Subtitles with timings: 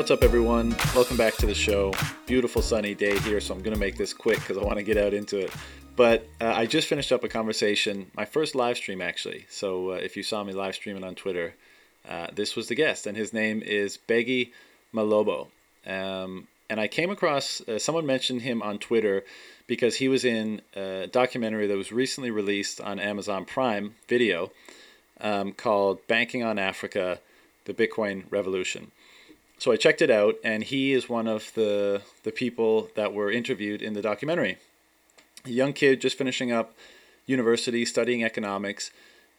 [0.00, 0.74] What's up, everyone?
[0.94, 1.92] Welcome back to the show.
[2.24, 4.82] Beautiful sunny day here, so I'm going to make this quick because I want to
[4.82, 5.52] get out into it.
[5.94, 9.44] But uh, I just finished up a conversation, my first live stream actually.
[9.50, 11.52] So uh, if you saw me live streaming on Twitter,
[12.08, 14.52] uh, this was the guest, and his name is Bheki
[14.94, 15.48] Mahlobo.
[15.86, 19.22] Um, and I came across uh, someone mentioned him on Twitter
[19.66, 24.50] because he was in a documentary that was recently released on Amazon Prime Video
[25.20, 27.20] um, called Banking on Africa
[27.66, 28.92] The Bitcoin Revolution.
[29.60, 33.30] So I checked it out, and he is one of the, the people that were
[33.30, 34.56] interviewed in the documentary.
[35.44, 36.72] A young kid just finishing up
[37.26, 38.90] university, studying economics,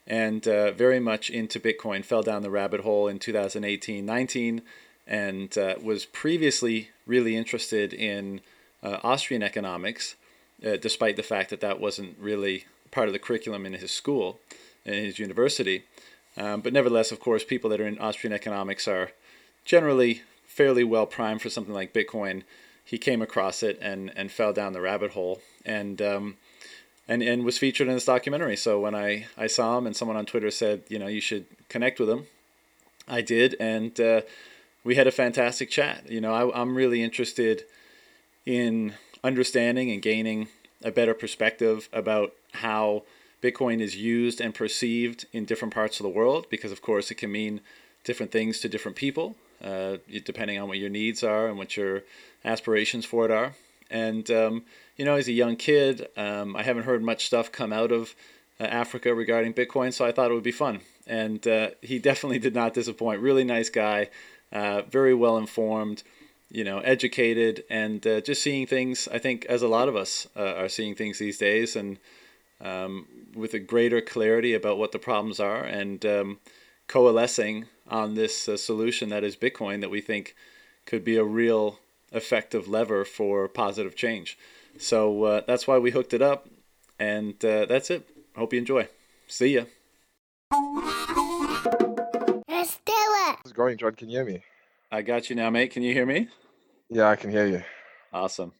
[0.06, 2.06] and uh, very much into Bitcoin.
[2.06, 4.62] Fell down the rabbit hole in 2018 19
[5.08, 8.42] and uh, was previously really interested in
[8.84, 10.14] uh, Austrian economics,
[10.64, 14.40] uh, despite the fact that that wasn't really part of the curriculum in his school,
[14.86, 15.86] in his university.
[16.38, 19.12] Um, but nevertheless, of course, people that are in Austrian economics are
[19.66, 22.44] generally fairly well primed for something like Bitcoin.
[22.84, 26.38] He came across it and, and fell down the rabbit hole and um,
[27.08, 28.58] and and was featured in this documentary.
[28.58, 31.46] So when I, I saw him and someone on Twitter said, you know, you should
[31.70, 32.28] connect with him,
[33.08, 34.22] I did, and uh,
[34.84, 36.10] we had a fantastic chat.
[36.10, 37.64] You know, I, I'm really interested
[38.46, 40.48] in understanding and gaining
[40.84, 43.04] a better perspective about how
[43.42, 47.16] Bitcoin is used and perceived in different parts of the world, because of course it
[47.16, 47.62] can mean
[48.04, 52.04] different things to different people, uh, depending on what your needs are and what your
[52.44, 53.54] aspirations for it are.
[53.90, 54.64] And um,
[54.98, 56.08] you know, he's a young kid.
[56.16, 58.16] Um, I haven't heard much stuff come out of
[58.60, 60.82] uh, Africa regarding Bitcoin, so I thought it would be fun.
[61.08, 63.22] And uh, he definitely did not disappoint.
[63.22, 64.10] Really nice guy
[64.52, 66.04] uh, very well informed,
[66.50, 69.08] you know, educated, and uh, just seeing things.
[69.12, 71.98] I think as a lot of us uh, are seeing things these days, and
[72.60, 76.40] um, with a greater clarity about what the problems are, and um,
[76.88, 80.36] coalescing on this uh, solution that is Bitcoin that we think
[80.86, 81.80] could be a real
[82.12, 84.38] effective lever for positive change.
[84.80, 86.50] So uh, that's why we hooked it up,
[86.98, 88.08] and uh, that's it.
[88.36, 88.88] Hope you enjoy.
[89.28, 89.66] See ya.
[92.48, 93.94] Let's How's it going, John?
[93.96, 94.44] Can you hear me?
[94.92, 95.72] I got you now, mate.
[95.72, 96.30] Can you hear me?
[96.90, 97.64] Yeah, I can hear you.
[98.14, 98.54] Awesome.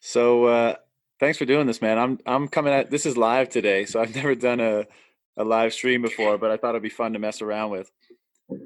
[0.00, 0.74] So uh,
[1.18, 1.98] thanks for doing this, man.
[1.98, 4.86] I'm I'm coming at this is live today, so I've never done a
[5.36, 7.90] a live stream before, but I thought it'd be fun to mess around with.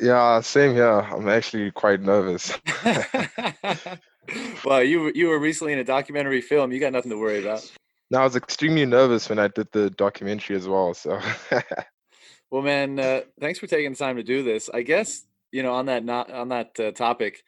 [0.01, 1.01] Yeah, same here.
[1.01, 2.59] I'm actually quite nervous.
[4.65, 6.73] well, you you were recently in a documentary film.
[6.73, 7.71] You got nothing to worry about.
[8.11, 10.93] No, I was extremely nervous when I did the documentary as well.
[10.95, 11.21] So.
[12.51, 14.69] well, man, uh, thanks for taking the time to do this.
[14.69, 17.43] I guess you know, on that not on that uh, topic,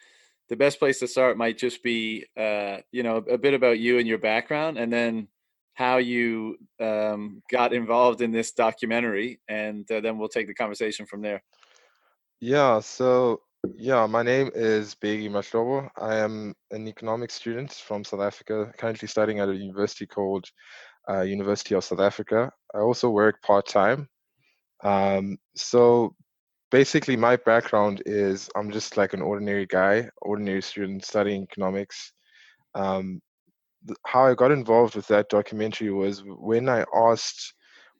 [0.48, 3.98] the best place to start might just be, uh, you know, a bit about you
[3.98, 5.28] and your background, and then
[5.74, 11.06] how you um, got involved in this documentary, and uh, then we'll take the conversation
[11.06, 11.42] from there.
[12.42, 12.80] Yeah.
[12.80, 13.40] So
[13.76, 15.88] yeah, my name is Bheki Mahlobo.
[15.96, 20.44] I am an economics student from South Africa, currently studying at a university called
[21.08, 22.50] uh, University of South Africa.
[22.74, 24.08] I also work part time.
[24.82, 26.16] Um, so
[26.72, 32.12] basically my background is i'm just like an ordinary guy ordinary student studying economics
[32.74, 33.20] um,
[34.06, 37.52] how i got involved with that documentary was when i asked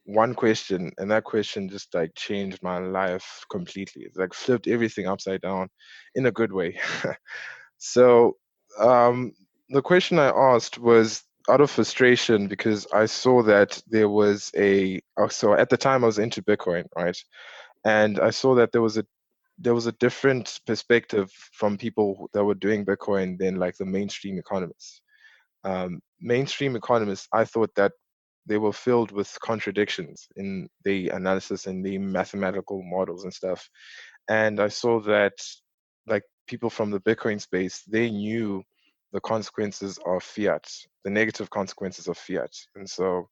[0.05, 4.03] one question and that question just like changed my life completely.
[4.03, 5.69] It's like flipped everything upside down
[6.15, 6.79] in a good way.
[7.85, 8.37] So
[8.79, 9.33] um,
[9.71, 15.01] the question i asked was out of frustration because i saw that there was a
[15.17, 17.17] oh, so at the time i was into bitcoin right?
[17.85, 19.05] And I saw that there was a
[19.59, 24.39] there was a different perspective from people that were doing Bitcoin than like the mainstream
[24.39, 25.03] economists.
[25.65, 27.93] Um, mainstream economists, I thought that
[28.47, 33.69] they were filled with contradictions in the analysis and the mathematical models and stuff.
[34.29, 35.35] And I saw that
[36.07, 38.63] like people from the Bitcoin space, they knew
[39.13, 40.69] the consequences of fiat,
[41.05, 42.55] the negative consequences of fiat.
[42.75, 43.29] And so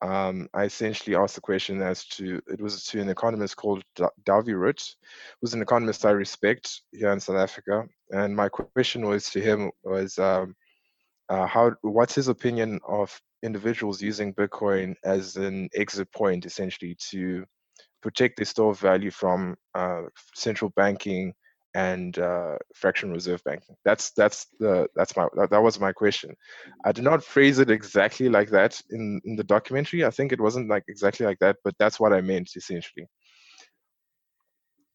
[0.00, 4.54] um, I essentially asked the question as to it was to an economist called Dawie
[4.54, 4.94] Roodt,
[5.40, 9.72] who's an economist I respect here in South Africa, and my question was to him
[9.82, 10.54] was um,
[11.28, 17.44] uh, how what's his opinion of individuals using Bitcoin as an exit point, essentially to
[18.02, 20.02] protect their store of value from uh,
[20.34, 21.34] central banking
[21.74, 23.76] and uh, fractional reserve banking.
[23.84, 26.34] That's that's the that's my that, that, was my question.
[26.84, 30.04] I did not phrase it exactly like that in in the documentary.
[30.04, 33.06] I think it wasn't like exactly like that, but that's what I meant essentially.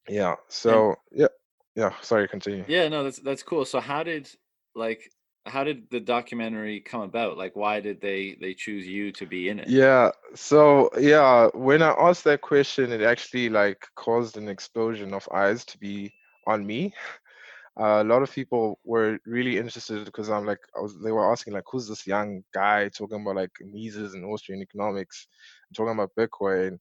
[0.09, 0.35] Yeah.
[0.49, 1.27] So yeah,
[1.75, 1.93] yeah.
[2.01, 2.65] Sorry, continue.
[2.67, 3.65] Yeah, no, that's that's cool.
[3.65, 4.29] So how did
[4.75, 5.09] like
[5.45, 9.49] how did the documentary come about like why did they they choose you to be
[9.49, 14.47] in it yeah so yeah when i asked that question it actually like caused an
[14.47, 16.13] explosion of eyes to be
[16.47, 16.93] on me.
[17.79, 21.53] uh, a lot of people were really interested because I'm like, was, they were asking
[21.53, 25.27] like, who's this young guy talking about like Mises and Austrian economics,
[25.75, 26.79] talking about Bitcoin.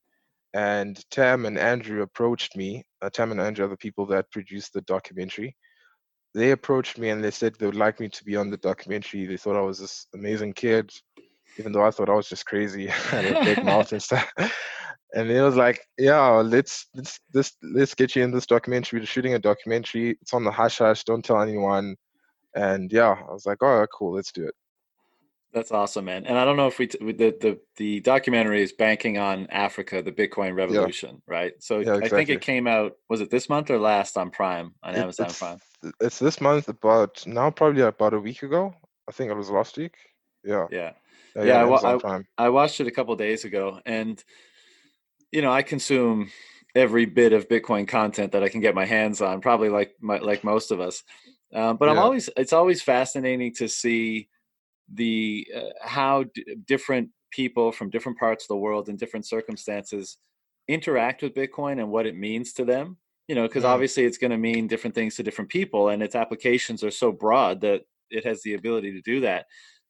[0.55, 2.85] And Tam and Andrew approached me.
[3.01, 5.57] Uh, Tam and Andrew are the people that produced the documentary.
[6.35, 9.27] They approached me and they said they would like me to be on the documentary.
[9.27, 10.91] They thought I was this amazing kid,
[11.59, 14.33] even though I thought I was just crazy and a big mouth and stuff
[15.15, 19.01] and it was like, yeah, let's let's let's let's get you in this documentary.
[19.01, 20.17] We're shooting a documentary.
[20.23, 21.05] It's on the hush hush.
[21.05, 21.97] Don't tell anyone.
[22.55, 24.55] And yeah, I was like, oh, cool, let's do it.
[25.53, 26.25] That's awesome, man.
[26.25, 30.03] And I don't know if we t- the the the documentary is banking on Africa,
[30.03, 31.35] the Bitcoin revolution, yeah.
[31.35, 31.53] right?
[31.61, 32.07] So yeah, exactly.
[32.07, 32.93] I think it came out.
[33.11, 35.59] Was it this month or last on Prime on it, Amazon it's, Prime?
[36.01, 38.75] It's this month, about now probably about a week ago.
[39.07, 39.95] I think it was last week.
[40.43, 40.69] Yeah.
[40.71, 40.93] Yeah.
[41.37, 41.45] Yeah.
[41.45, 44.23] yeah I, I, I watched it a couple days ago, and
[45.33, 46.31] you know, I consume
[46.75, 50.17] every bit of Bitcoin content that I can get my hands on, probably like my,
[50.19, 51.03] like most of us.
[51.53, 51.91] Um, but.
[51.91, 54.31] I'm always it's always fascinating to see
[54.95, 60.19] the uh, how d- different people from different parts of the world in different circumstances
[60.69, 62.97] interact with Bitcoin and what it means to them.
[63.29, 63.71] You know, because yeah.
[63.71, 67.13] obviously it's going to mean different things to different people, and its applications are so
[67.13, 69.47] broad that it has the ability to do that.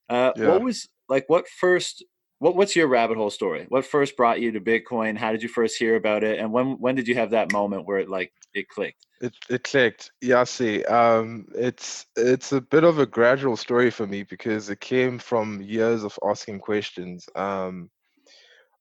[0.08, 0.48] Uh, yeah.
[0.48, 1.24] What was like?
[1.28, 2.04] What first
[2.42, 3.66] what, what's your rabbit hole story?
[3.68, 5.16] What first brought you to Bitcoin?
[5.16, 6.40] How did you first hear about it?
[6.40, 9.06] And when when did you have that moment where it like it clicked?
[9.20, 10.10] It it clicked.
[10.20, 14.80] Yeah, see, um, it's it's a bit of a gradual story for me because it
[14.80, 17.24] came from years of asking questions.
[17.36, 17.88] Um,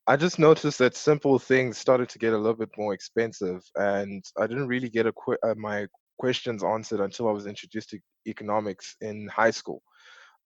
[0.07, 4.23] I just noticed that simple things started to get a little bit more expensive, and
[4.39, 5.85] I didn't really get a qu- uh, my
[6.17, 9.83] questions answered until I was introduced to economics in high school.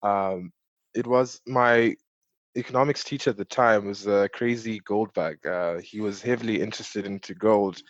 [0.03, 0.51] Um,
[0.93, 1.95] it was my
[2.57, 5.45] economics teacher at the time was a crazy gold bug.
[5.45, 7.81] Uh, he was heavily interested into gold,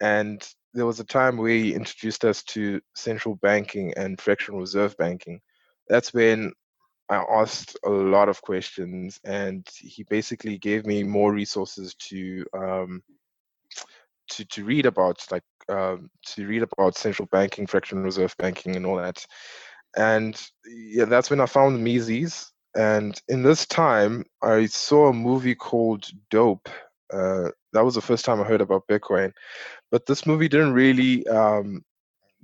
[0.00, 4.96] and there was a time where he introduced us to central banking and fractional reserve
[4.96, 5.40] banking.
[5.88, 6.52] That's when
[7.10, 13.02] I asked a lot of questions, and he basically gave me more resources to um,
[14.30, 18.86] to to read about, like um, to read about central banking, fractional reserve banking, and
[18.86, 19.26] all that.
[19.96, 25.54] And yeah, that's when I found Mises, and in this time, I saw a movie
[25.54, 26.68] called Dope.
[27.12, 29.32] Uh, that was the first time I heard about Bitcoin,
[29.90, 31.84] but this movie didn't really um,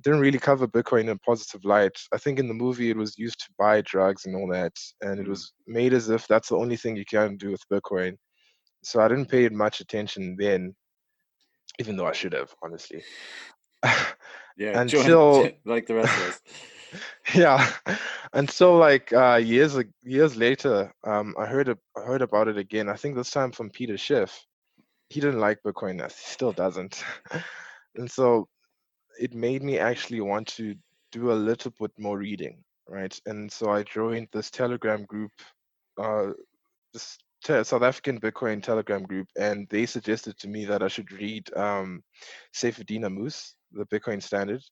[0.00, 1.96] didn't really cover Bitcoin in a positive light.
[2.12, 5.20] I think in the movie it was used to buy drugs and all that, and
[5.20, 8.16] it was made as if that's the only thing you can do with Bitcoin.
[8.82, 10.74] So I didn't pay it much attention then,
[11.78, 13.02] even though I should have, honestly.
[14.56, 16.40] yeah, until like the rest of us.
[17.34, 17.70] yeah.
[18.32, 22.96] And so like uh years years later um i heard heard about it again i
[22.96, 24.44] think this time from peter schiff.
[25.08, 27.02] He didn't like bitcoin he still doesn't.
[27.98, 28.46] And so
[29.18, 30.74] it made me actually want to
[31.12, 33.18] do a little bit more reading right?
[33.26, 35.32] And so i joined this telegram group
[35.98, 36.32] uh
[36.92, 41.48] this South African Bitcoin Telegram group, and they suggested to me that I should read
[41.54, 42.02] um,
[42.52, 44.62] Ammous, the Bitcoin Standard,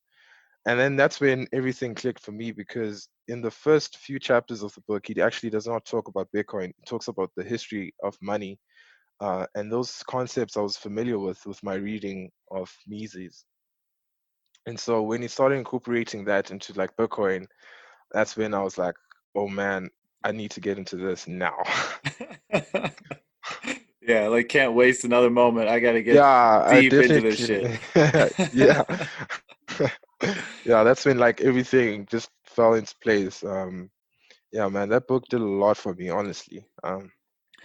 [0.67, 4.73] and then that's when everything clicked for me because in the first few chapters of
[4.73, 6.67] the book he actually does not talk about bitcoin.
[6.67, 8.59] He talks about the history of money
[9.21, 13.45] uh, and those concepts i was familiar with with my reading of mises.
[14.67, 17.45] And so when he started incorporating that into like bitcoin
[18.11, 18.95] that's when i was like
[19.35, 19.89] oh man
[20.23, 21.57] i need to get into this now.
[24.07, 25.67] Yeah like can't waste another moment.
[25.67, 27.79] I gotta get yeah, deep into this shit.
[28.53, 28.83] Yeah
[30.65, 33.43] yeah, that's when like everything just fell into place.
[33.43, 33.89] Um,
[34.51, 36.65] yeah, man, that book did a lot for me, honestly.
[36.83, 37.11] Um,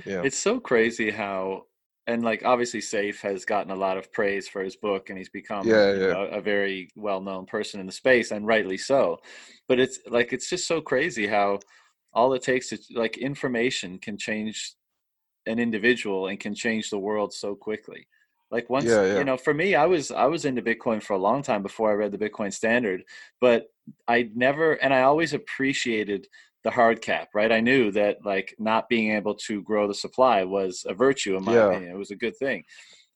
[0.04, 1.64] yeah, it's so crazy how,
[2.06, 5.28] and like obviously, Saif has gotten a lot of praise for his book, and he's
[5.28, 6.12] become yeah, yeah.
[6.12, 9.18] Know, a very well-known person in the space, and rightly so.
[9.68, 11.60] But it's like it's just so crazy how
[12.12, 14.74] all it takes to like information can change
[15.46, 18.06] an individual and can change the world so quickly
[18.50, 19.18] like once yeah, yeah.
[19.18, 21.90] you know for me i was i was into bitcoin for a long time before
[21.90, 23.02] i read the bitcoin standard
[23.40, 23.66] but
[24.08, 26.26] i never and i always appreciated
[26.64, 30.44] the hard cap right i knew that like not being able to grow the supply
[30.44, 31.66] was a virtue in my yeah.
[31.66, 32.62] opinion it was a good thing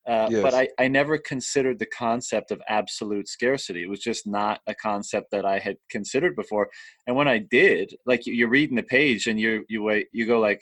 [0.06, 0.42] uh, yes.
[0.42, 4.74] but I, I never considered the concept of absolute scarcity it was just not a
[4.74, 6.68] concept that i had considered before
[7.06, 10.40] and when i did like you're reading the page and you you wait you go
[10.40, 10.60] like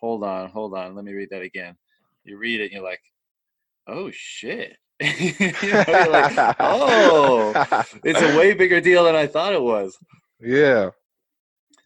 [0.00, 1.74] hold on hold on let me read that again
[2.22, 3.00] you read it and you're like
[3.88, 4.76] oh shit.
[5.00, 5.32] you
[5.72, 7.52] know, like, oh,
[8.04, 9.96] it's a way bigger deal than I thought it was.
[10.40, 10.90] Yeah,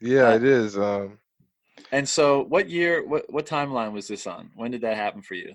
[0.00, 0.78] yeah, uh, it is.
[0.78, 1.18] Um,
[1.90, 4.50] and so, what year, what what timeline was this on?
[4.56, 5.54] When did that happen for you?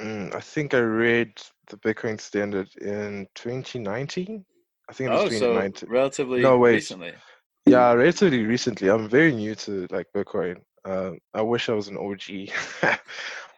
[0.00, 1.30] Mm, I think I read
[1.68, 4.44] the Bitcoin Standard in 2019.
[4.88, 5.88] I think it was Oh, so 2019.
[5.88, 6.72] relatively No, wait.
[6.74, 7.12] recently.
[7.66, 8.88] Yeah, relatively recently.
[8.88, 10.56] I'm very new to like Bitcoin.
[10.84, 12.48] Uh, I wish I was an OG,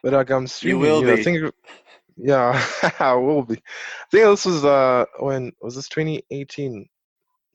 [0.03, 1.13] but like I'm extremely will new.
[1.13, 1.23] I be.
[1.23, 1.55] think, it-
[2.17, 2.65] yeah,
[2.99, 3.55] I will be.
[3.55, 6.87] I think this was uh when was this 2018?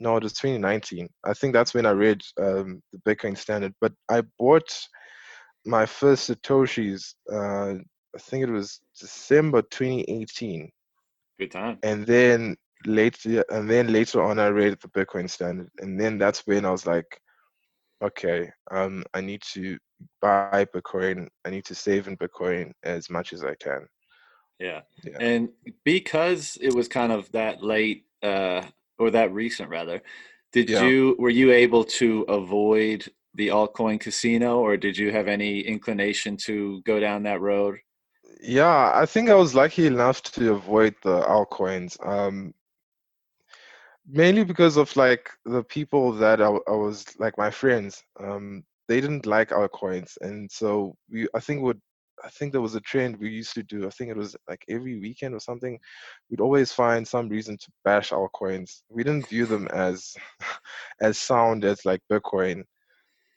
[0.01, 1.09] No, it was 2019.
[1.25, 3.75] I think that's when I read um the Bitcoin Standard.
[3.81, 4.71] But I bought
[5.67, 7.15] my first satoshis.
[7.31, 7.75] Uh,
[8.15, 10.71] I think it was December 2018,
[11.39, 11.79] Good time.
[11.83, 16.47] and then later, and then later on, I read the Bitcoin Standard, and then that's
[16.47, 17.21] when I was like
[18.03, 19.77] okay, um, I need to
[20.21, 21.29] buy Bitcoin.
[21.45, 23.87] I need to save in Bitcoin as much as I can.
[24.59, 24.81] Yeah.
[25.05, 25.19] Yeah.
[25.21, 25.51] And
[25.85, 28.63] because it was kind of that late, uh,
[28.99, 30.03] or that recent rather,
[30.53, 30.85] did Yeah.
[30.85, 36.37] you were you able to avoid the altcoin casino, or did you have any inclination
[36.37, 37.79] to go down that road?
[38.41, 42.05] Yeah, I think I was lucky enough to avoid the altcoins.
[42.05, 42.55] Um,
[44.07, 48.03] mainly because of like the people that I was like my friends.
[48.19, 51.29] Um, they didn't like altcoins, and so we.
[51.35, 51.81] I think would.
[52.25, 53.87] I think there was a trend we used to do.
[53.87, 55.79] I think it was like every weekend or something.
[56.31, 58.83] We'd always find some reason to bash altcoins.
[58.89, 60.15] We didn't view them as
[61.01, 62.65] as sound as like Bitcoin.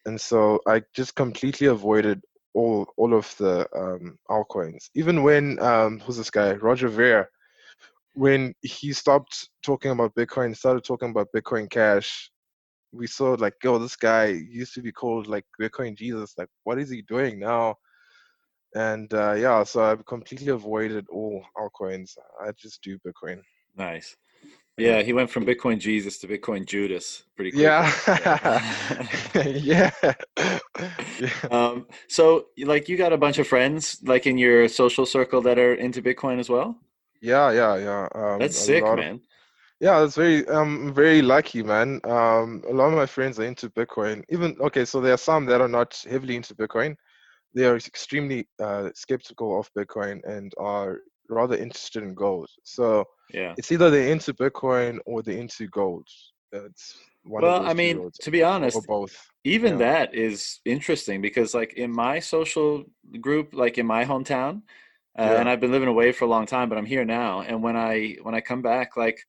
[0.06, 2.22] and so I just completely avoided
[2.54, 4.90] all all of the um, altcoins.
[4.96, 7.28] Even when um, who's this guy Roger Ver,
[8.14, 12.32] when he stopped talking about Bitcoin, started talking about Bitcoin Cash,
[12.92, 16.34] we saw like, yo, this guy used to be called like Bitcoin Jesus.
[16.38, 17.76] Like, what is he doing now?
[18.74, 22.18] And uh, yeah, so I've completely avoided all altcoins.
[22.42, 23.42] I just do Bitcoin.
[23.78, 24.16] Nice.
[24.78, 25.02] Yeah.
[25.02, 27.66] He went from Bitcoin Jesus to Bitcoin Judas pretty quickly.
[27.66, 27.92] Yeah,
[29.46, 29.92] yeah.
[30.40, 31.40] yeah.
[31.52, 35.60] um, so, like, you got a bunch of friends, like in your social circle, that
[35.60, 36.78] are into Bitcoin as well.
[37.22, 38.08] Yeah, yeah, yeah.
[38.16, 39.22] Um, That's sick, of- man.
[39.80, 42.02] Yeah, that's very I'm very lucky, man.
[42.04, 44.24] Um, a lot of my friends are into Bitcoin.
[44.30, 46.96] Even okay, so there are some that are not heavily into Bitcoin.
[47.54, 52.50] They are extremely uh, skeptical of Bitcoin and are rather interested in gold.
[52.64, 53.54] So Yeah.
[53.58, 56.08] it's either they're into Bitcoin or they're into gold.
[56.52, 59.16] It's one Well, I mean, roads, to be honest, or both.
[59.44, 59.78] even Yeah.
[59.80, 62.84] that is interesting because like in my social
[63.20, 64.62] group like in my hometown
[65.18, 67.62] uh, and i've been living away for a long time but i'm here now and
[67.64, 69.20] when i when i come back like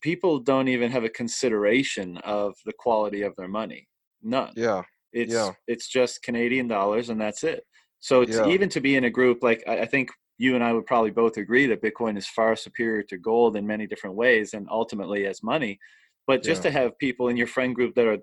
[0.00, 3.88] people don't even have a consideration of the quality of their money
[4.22, 5.52] none Yeah, it's yeah.
[5.66, 7.64] it's just canadian dollars and that's it
[8.00, 8.46] so it's Yeah.
[8.46, 11.10] even to be in a group like I, I think you and i would probably
[11.10, 15.26] both agree that bitcoin is far superior to gold in many different ways and ultimately
[15.26, 15.78] as money
[16.26, 16.70] but just Yeah.
[16.70, 18.18] to have people in your friend group that are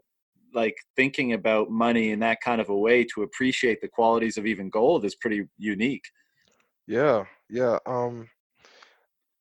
[0.54, 4.46] like thinking about money in that kind of a way to appreciate the qualities of
[4.46, 6.04] even gold is pretty unique
[6.88, 7.78] Yeah, yeah.
[7.86, 8.30] Um,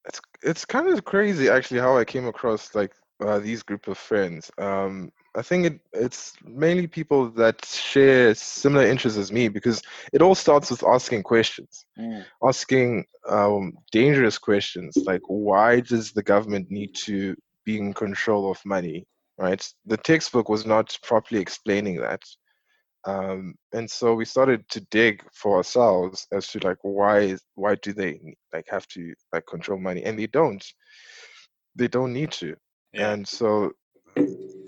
[0.07, 3.99] it's it's kind of crazy actually how I came across like uh, these group of
[3.99, 4.51] friends.
[4.59, 10.23] Um, I think it it's mainly people that share similar interests as me because it
[10.23, 11.85] all starts with asking questions,
[12.47, 18.65] asking um, dangerous questions like why does the government need to be in control of
[18.65, 19.07] money,
[19.39, 19.67] right?
[19.87, 22.23] The textbook was not properly explaining that.
[23.07, 27.93] Um, and so we started to dig for ourselves as to like why why do
[27.93, 28.21] they
[28.53, 30.05] like have to like control money?
[30.05, 30.65] And they don't.
[31.77, 32.55] They don't need to.
[32.93, 33.13] Yeah.
[33.13, 33.73] And so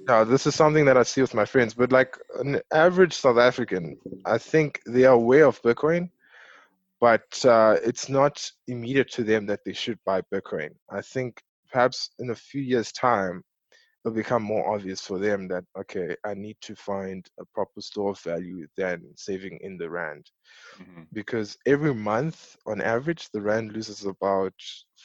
[0.07, 3.39] now this is something that i see with my friends but like an average south
[3.39, 6.09] african i think they are aware of bitcoin
[7.01, 10.71] but uh, it's not immediate to them that they should buy bitcoin.
[10.91, 13.43] I think perhaps in a few years time
[14.05, 18.13] it'll become more obvious for them that okay i need to find a proper store
[18.13, 20.25] of value than saving in the rand.
[20.81, 21.07] Mhm.
[21.13, 24.55] because every month on average the rand loses about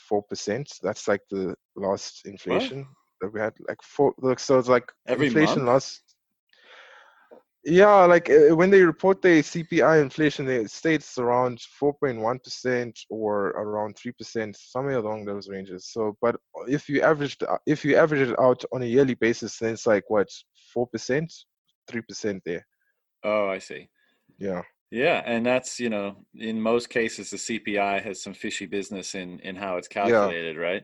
[0.10, 2.80] 4% that's like the last inflation.
[2.82, 3.01] that
[3.34, 6.02] we had like four so it's like Every inflation last
[7.64, 13.96] yeah like uh, when they report the cpi inflation they states around 4.1% or around
[13.96, 15.86] 3% somewhere along those ranges.
[15.88, 16.38] So but
[16.68, 20.10] if you averaged if you average it out on a yearly basis then it's like
[20.10, 20.28] what
[20.76, 21.32] 4%
[21.92, 22.66] 3% there.
[23.24, 23.90] Oh i see.
[24.40, 24.64] Yeah.
[24.90, 29.40] Yeah and that's you know in most cases the cpi has some fishy business in
[29.42, 30.02] in how it's Yeah.
[30.02, 30.84] calculated right?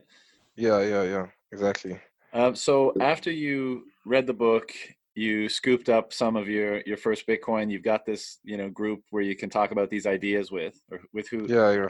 [0.56, 1.98] Yeah yeah yeah exactly
[2.32, 4.72] Um, so after you read the book,
[5.14, 7.70] you scooped up some of your your first Bitcoin.
[7.70, 11.00] You've got this, you know, group where you can talk about these ideas with, or
[11.12, 11.88] with who yeah yeah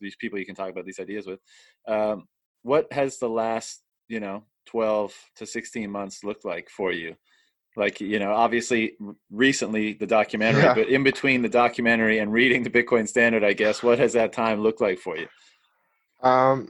[0.00, 1.40] these people you can talk about these ideas with.
[1.88, 2.28] Um,
[2.62, 7.16] what has the last, you know, twelve to sixteen months looked like for you?
[7.74, 8.96] Like, you know, obviously
[9.30, 10.74] recently the documentary, Yeah.
[10.74, 14.34] but in between the documentary and reading the Bitcoin Standard, I guess, what has that
[14.34, 15.26] time looked like for you?
[16.22, 16.68] Um,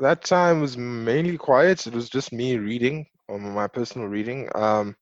[0.00, 1.86] that time was mainly quiet.
[1.86, 4.48] It was just me reading, um, my personal reading.
[4.54, 4.96] Um,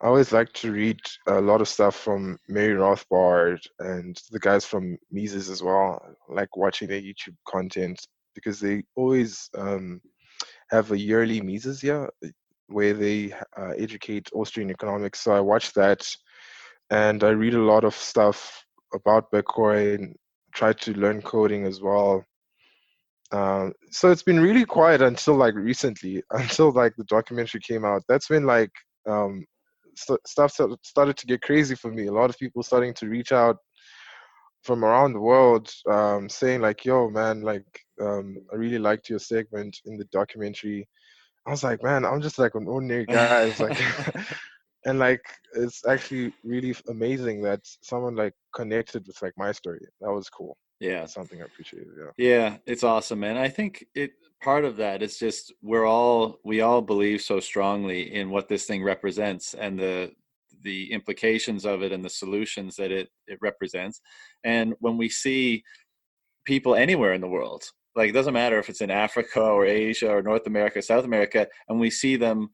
[0.00, 4.64] I always like to read a lot of stuff from Murray Rothbard and the guys
[4.64, 6.00] from Mises as well.
[6.28, 10.00] I like watching their YouTube content because they always um,
[10.70, 12.08] have a yearly Mises U
[12.66, 15.20] where they uh, educate Austrian economics.
[15.20, 16.08] So I watch that
[16.90, 20.14] and I read a lot of stuff about Bitcoin,
[20.54, 22.24] try to learn coding as well.
[23.32, 28.02] Um, so it's been really quiet until like recently, until like the documentary came out.
[28.08, 28.70] That's when like
[29.08, 29.44] um,
[29.96, 32.06] st- stuff started to get crazy for me.
[32.06, 33.56] A lot of people starting to reach out
[34.62, 37.66] from around the world, um, saying like, "Yo, man, like
[38.00, 40.88] um, I really liked your segment in the documentary."
[41.46, 43.80] I was like, "Man, I'm just like an ordinary guy." It's like,
[44.84, 45.22] and like
[45.54, 49.84] it's actually really amazing that someone like connected with like my story.
[50.00, 50.56] That was cool.
[50.82, 52.10] Yeah, something I appreciate Yeah.
[52.16, 53.36] Yeah, it's awesome, man.
[53.36, 54.12] I think it
[54.42, 58.64] part of that is just we're all we all believe so strongly in what this
[58.64, 60.10] thing represents and the
[60.62, 64.00] the implications of it and the solutions that it it represents.
[64.42, 65.62] And when we see
[66.44, 67.62] people anywhere in the world,
[67.94, 71.46] like it doesn't matter if it's in Africa or Asia or North America, South America,
[71.68, 72.48] and we see them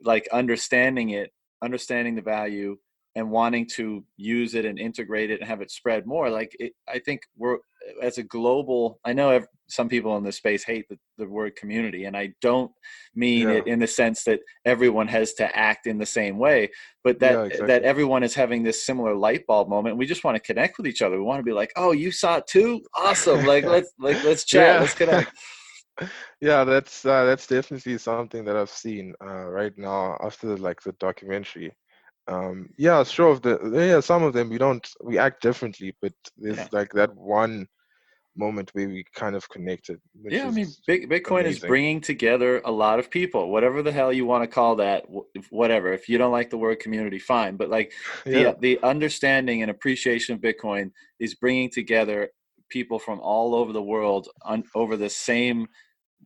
[0.00, 2.78] like understanding it, understanding the value
[3.14, 6.72] and wanting to use it and integrate it and have it spread more like it,
[6.88, 7.58] i think we're
[8.02, 12.04] as a global i know some people in this space hate the, the word community
[12.04, 12.70] and i don't
[13.14, 13.54] mean yeah.
[13.54, 16.70] it in the sense that everyone has to act in the same way
[17.02, 17.66] but that yeah, exactly.
[17.66, 20.86] that everyone is having this similar light bulb moment we just want to connect with
[20.86, 23.92] each other we want to be like oh you saw it too awesome like let's
[23.98, 24.80] like let's chat yeah.
[24.80, 25.32] let's connect
[26.40, 30.92] yeah that's uh, that's definitely something that i've seen uh, right now after like the
[30.92, 31.72] documentary
[32.26, 36.12] um yeah sure of the yeah some of them we don't we act differently but
[36.36, 36.68] there's yeah.
[36.72, 37.66] like that one
[38.36, 41.62] moment where we kind of connected yeah i mean big, bitcoin amazing.
[41.62, 45.04] is bringing together a lot of people whatever the hell you want to call that
[45.50, 47.92] whatever if you don't like the word community fine but like
[48.26, 48.52] yeah.
[48.52, 52.28] the, the understanding and appreciation of bitcoin is bringing together
[52.68, 55.66] people from all over the world on over the same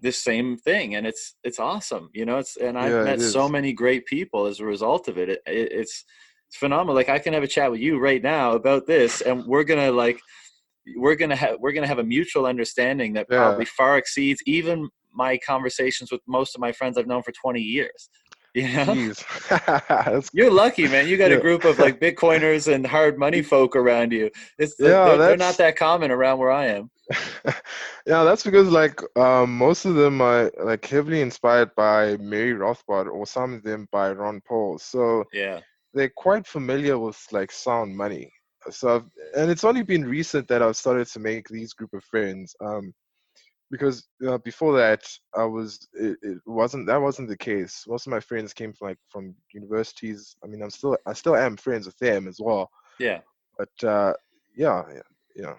[0.00, 3.48] this same thing and it's it's awesome you know it's and i've yeah, met so
[3.48, 5.28] many great people as a result of it.
[5.28, 5.72] It, it.
[5.72, 6.04] it's
[6.46, 9.44] it's phenomenal like i can have a chat with you right now about this and
[9.44, 10.20] we're gonna like
[10.96, 13.38] we're gonna have we're gonna have a mutual understanding that yeah.
[13.38, 17.60] probably far exceeds even my conversations with most of my friends i've known for 20
[17.60, 18.08] years
[18.54, 19.12] you know?
[20.32, 21.06] You're lucky, man.
[21.06, 21.36] You got yeah.
[21.36, 24.30] a group of like Bitcoiners and hard money folk around you.
[24.58, 26.90] It's yeah, they're, they're not that common around where I am.
[28.06, 33.06] yeah, that's because like um, most of them are like heavily inspired by Murray Rothbard
[33.06, 34.78] or some of them by Ron Paul.
[34.78, 35.60] So yeah,
[35.92, 38.32] they're quite familiar with like sound money.
[38.70, 39.04] So I've,
[39.36, 42.54] and it's only been recent that I've started to make these group of friends.
[42.60, 42.92] Um,
[43.70, 47.84] because uh, before that I was it, it, wasn't that wasn't the case.
[47.86, 50.36] Most of my friends came from like from universities.
[50.42, 52.70] I mean, I'm still I still am friends with them as well.
[52.98, 53.20] Yeah.
[53.58, 54.14] But uh,
[54.56, 55.02] yeah, yeah,
[55.36, 55.54] yeah.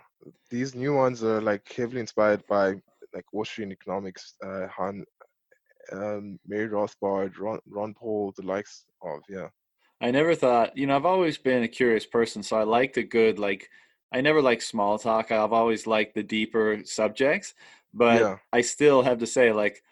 [0.50, 2.76] These new ones are like heavily inspired by
[3.14, 5.04] like Austrian economics, uh, Han,
[5.92, 9.48] um, Murray Rothbard, Ron, Ron Paul, the likes of yeah.
[10.02, 13.04] I never thought, you know, I've always been a curious person, so I liked a
[13.04, 13.70] good like.
[14.12, 15.32] I never like small talk.
[15.32, 17.54] I've always liked the deeper subjects
[17.94, 18.38] but yeah.
[18.54, 19.84] I still have to say like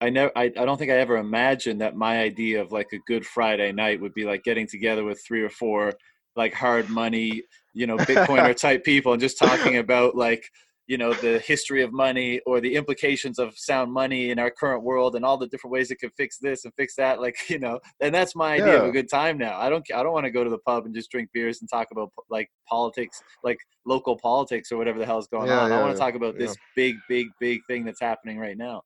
[0.00, 2.98] I never I, I don't think I ever imagined that my idea of like a
[3.06, 5.92] good Friday night would be like getting together with three or four
[6.34, 7.42] like hard money,
[7.74, 10.50] you know, Bitcoiner type people and just talking about like
[10.92, 14.82] you know the history of money or the implications of sound money in our current
[14.82, 17.58] world and all the different ways it could fix this and fix that like you
[17.58, 18.82] know and that's my idea yeah.
[18.82, 19.58] of a good time now.
[19.58, 21.70] I don't i don't want to go to the pub and just drink beers and
[21.70, 25.70] talk about like politics like local politics or whatever the hell is going yeah, on.
[25.70, 28.82] Yeah, i want to talk about this big big big thing that's happening right now.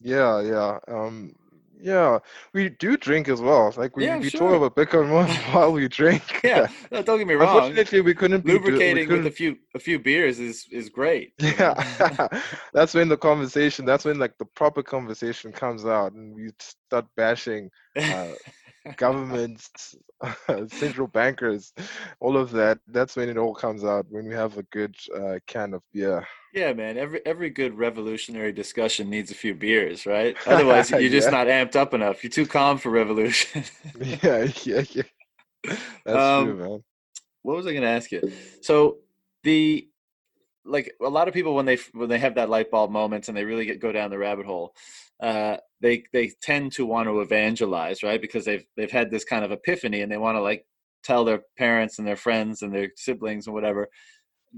[0.00, 1.34] Yeah yeah um
[1.82, 2.18] yeah,
[2.54, 3.74] we do drink as well.
[3.76, 4.40] Like we, yeah, we sure.
[4.40, 6.40] talk about Bitcoin more while we drink.
[6.44, 7.56] Yeah, no, don't get me wrong.
[7.56, 9.24] Unfortunately, we couldn't lubricating we couldn't...
[9.24, 11.32] with a few a few beers is is great.
[11.42, 12.28] Yeah,
[12.72, 13.84] that's when the conversation.
[13.84, 18.28] That's when like the proper conversation comes out, and we start bashing uh,
[18.96, 19.94] governments,
[20.68, 21.72] central bankers,
[22.20, 22.78] all of that.
[22.86, 24.06] That's when it all comes out.
[24.08, 26.26] When we have a good uh, can of beer.
[26.52, 26.98] Yeah, man.
[26.98, 30.36] Every every good revolutionary discussion needs a few beers, right?
[30.46, 32.22] Otherwise, you're just not amped up enough.
[32.22, 33.64] You're too calm for revolution.
[34.00, 35.02] yeah, yeah, yeah.
[36.04, 36.84] That's um, true, man.
[37.42, 38.32] What was I going to ask you?
[38.60, 38.98] So
[39.44, 39.88] the
[40.64, 43.36] like a lot of people when they when they have that light bulb moments and
[43.36, 44.74] they really get go down the rabbit hole,
[45.22, 48.20] uh, they they tend to want to evangelize, right?
[48.20, 50.66] Because they've they've had this kind of epiphany and they want to like
[51.02, 53.88] tell their parents and their friends and their siblings and whatever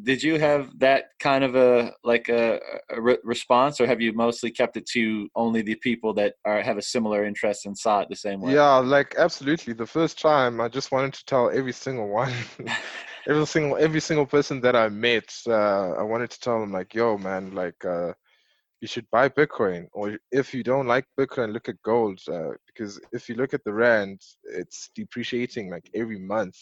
[0.03, 4.13] did you have that kind of a like a, a re- response, or have you
[4.13, 8.01] mostly kept it to only the people that are have a similar interest and saw
[8.01, 8.53] it the same way?
[8.53, 9.73] Yeah, like absolutely.
[9.73, 12.33] The first time, I just wanted to tell every single one,
[13.29, 15.33] every single every single person that I met.
[15.47, 18.13] Uh, I wanted to tell them like, "Yo, man, like, uh,
[18.81, 22.21] you should buy Bitcoin, or if you don't like Bitcoin, look at gold.
[22.29, 26.57] Uh, because if you look at the rand, it's depreciating like every month."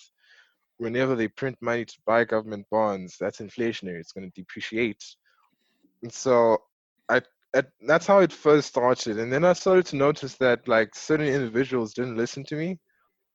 [0.83, 4.01] Whenever they print money to buy government bonds, that's inflationary.
[4.01, 5.03] It's going to depreciate.
[6.03, 6.59] And so
[7.09, 7.23] I,
[7.55, 9.19] I, that's how it first started.
[9.19, 12.81] And then I started to notice that like certain individuals didn't listen to me.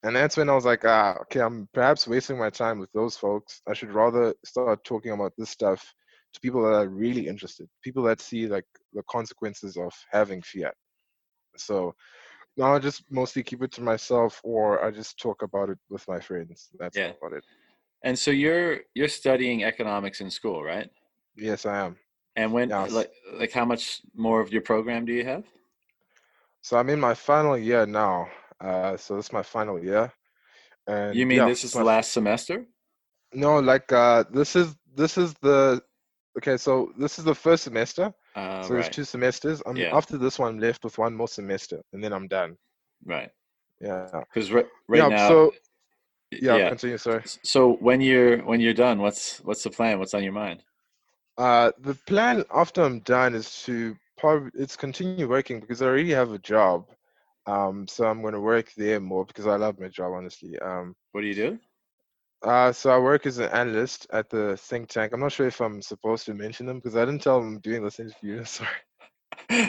[0.04, 3.16] And that's when I was like, ah, okay, I'm perhaps wasting my time with those
[3.16, 3.62] folks.
[3.68, 5.82] I should rather start talking about this stuff
[6.34, 10.76] to people that are really interested, people that see like the consequences of having fiat.
[11.56, 11.96] So
[12.58, 16.08] no, I just mostly keep it to myself, or I just talk about it with
[16.08, 16.70] my friends.
[16.80, 17.12] That's yeah.
[17.22, 17.44] about it.
[18.04, 20.90] And so you're you're studying economics in school, right?
[21.36, 21.98] Yes, I am.
[22.36, 22.92] And when yes.
[22.92, 25.44] like like how much more of your program do you have?
[26.62, 28.28] So I'm in my final year now.
[28.60, 30.12] Uh, so this is my final year.
[30.88, 32.66] And you mean yeah, this is the last semester?
[33.34, 35.82] No, like uh, this is this is the
[36.38, 36.58] okay.
[36.58, 38.84] So this is the first semester, uh, so right.
[38.84, 39.62] there's two semesters.
[39.66, 39.96] I'm yeah.
[39.96, 42.56] after this one, I'm left with one more semester, and then I'm done.
[43.04, 43.30] Right.
[43.82, 44.08] Yeah.
[44.34, 45.28] Because right, right yeah, now.
[45.28, 45.52] So
[46.32, 46.98] yeah, yeah, continue.
[46.98, 47.24] Sorry.
[47.44, 49.98] So when you're when you're done, what's what's the plan?
[49.98, 50.64] What's on your mind?
[51.38, 56.12] Uh, the plan after I'm done is to probably it's continue working because I already
[56.12, 56.86] have a job.
[57.48, 60.60] Um, so I'm going to work there more because I love my job, honestly.
[60.60, 61.60] Um, what do you do?
[62.44, 65.12] Uh, so I work as an analyst at the think tank.
[65.14, 67.60] I'm not sure if I'm supposed to mention them because I didn't tell them I'm
[67.60, 68.44] doing this interview.
[68.46, 68.70] Sorry.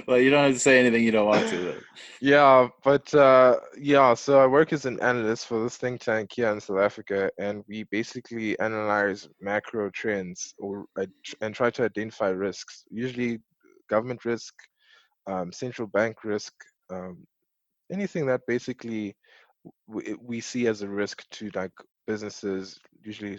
[0.07, 1.81] well, you don't have to say anything you don't want to.
[2.21, 6.51] yeah, but uh, yeah, so I work as an analyst for this think tank here
[6.51, 11.07] in South Africa, and we basically analyze macro trends or uh,
[11.41, 12.85] and try to identify risks.
[12.91, 13.39] Usually,
[13.89, 14.55] government risk,
[15.27, 16.53] um, central bank risk,
[16.91, 17.27] um,
[17.91, 19.17] anything that basically
[19.87, 21.73] we see as a risk to like
[22.09, 23.39] businesses, usually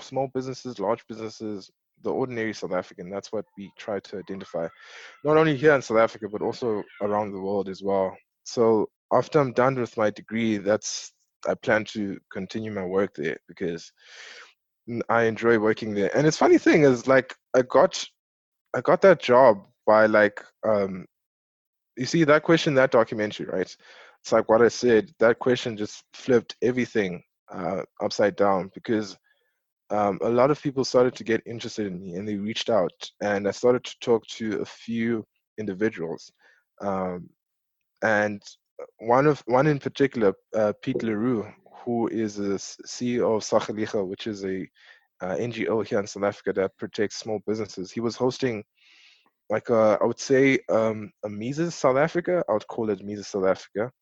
[0.00, 1.70] small businesses, large businesses,
[2.02, 3.08] the ordinary South African.
[3.08, 4.66] That's what we try to identify,
[5.24, 8.14] not only here in South Africa, but also around the world as well.
[8.44, 11.12] So after I'm done with my degree, that's
[11.48, 13.90] I plan to continue my work there because
[15.08, 16.14] I enjoy working there.
[16.16, 18.04] And it's funny thing is like I got
[18.74, 21.06] I got that job by like um
[21.96, 23.76] you see that question that documentary right
[24.22, 29.16] it's like what i said that question just flipped everything uh, upside down because
[29.90, 32.92] um, a lot of people started to get interested in me and they reached out
[33.20, 35.26] and I started to talk to a few
[35.58, 36.32] individuals.
[36.80, 37.28] Um,
[38.02, 38.42] and
[38.98, 41.46] one of one in particular, uh, Piet le Roux,
[41.84, 44.68] who is the CEO of Sakeliga, which is a
[45.20, 47.92] uh, NGO here in South Africa that protects small businesses.
[47.92, 48.64] He was hosting
[49.50, 52.42] like a, I would say um, a Mises South Africa.
[52.48, 53.92] I would call it Mises South Africa,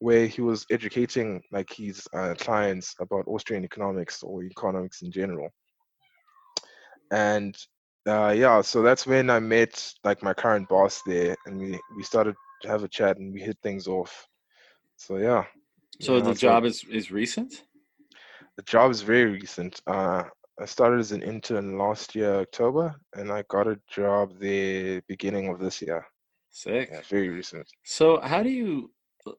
[0.00, 5.48] where he was educating like his uh, clients about Austrian economics or economics in general.
[7.10, 7.56] And
[8.06, 12.02] uh, yeah, so that's when I met like my current boss there, and we we
[12.02, 14.26] started to have a chat and we hit things off.
[14.96, 15.44] So yeah.
[16.00, 17.64] So you know, the job is is recent.
[18.56, 19.80] The job is very recent.
[19.86, 20.24] Uh,
[20.60, 25.48] I started as an intern last year October, and I got a job the beginning
[25.48, 26.04] of this year.
[26.50, 26.88] Sick.
[26.90, 27.66] Yeah, very recent.
[27.84, 28.90] So how do you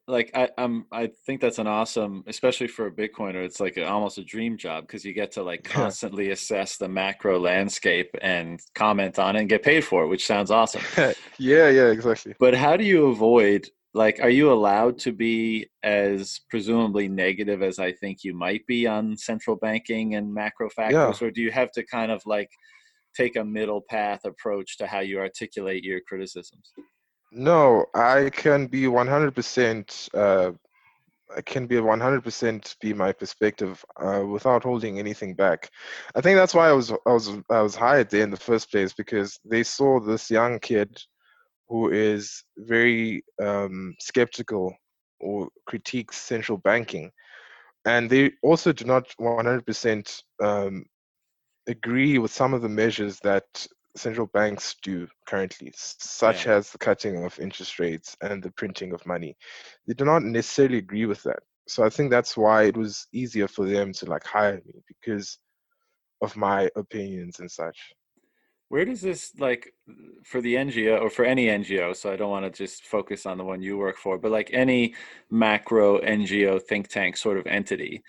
[0.07, 3.43] like I, I'm I think that's an awesome, especially for a Bitcoiner.
[3.43, 6.89] It's like a, almost a dream job because you get to like constantly assess the
[6.89, 10.81] macro landscape and comment on it and get paid for it, which sounds awesome.
[11.37, 12.35] yeah, yeah, exactly.
[12.39, 17.79] But how do you avoid like are you allowed to be as presumably negative as
[17.79, 21.27] I think you might be on central banking and macro factors, yeah.
[21.27, 22.49] or do you have to kind of like
[23.15, 26.71] take a middle path approach to how you articulate your criticisms?
[27.31, 30.09] No, I can be 100%.
[30.13, 30.51] Uh,
[31.35, 35.69] I can be 100% be my perspective uh, without holding anything back.
[36.15, 38.71] I think that's why I was I was I was hired there in the first
[38.71, 40.99] place because they saw this young kid
[41.67, 44.75] who is very um, skeptical
[45.19, 47.11] or critiques central banking,
[47.85, 50.83] and they also do not 100% um,
[51.67, 53.45] agree with some of the measures that
[53.95, 56.53] central banks do currently, such yeah.
[56.53, 59.35] as the cutting of interest rates and the printing of money.
[59.87, 61.39] They do not necessarily agree with that.
[61.67, 65.37] So I think that's why it was easier for them to like hire me because
[66.21, 67.77] of my opinions and such.
[68.69, 69.73] Where does this like
[70.23, 71.95] for the NGO or for any NGO?
[71.95, 74.51] So I don't want to just focus on the one you work for, but like
[74.53, 74.93] any
[75.31, 78.03] macro NGO think tank sort of entity.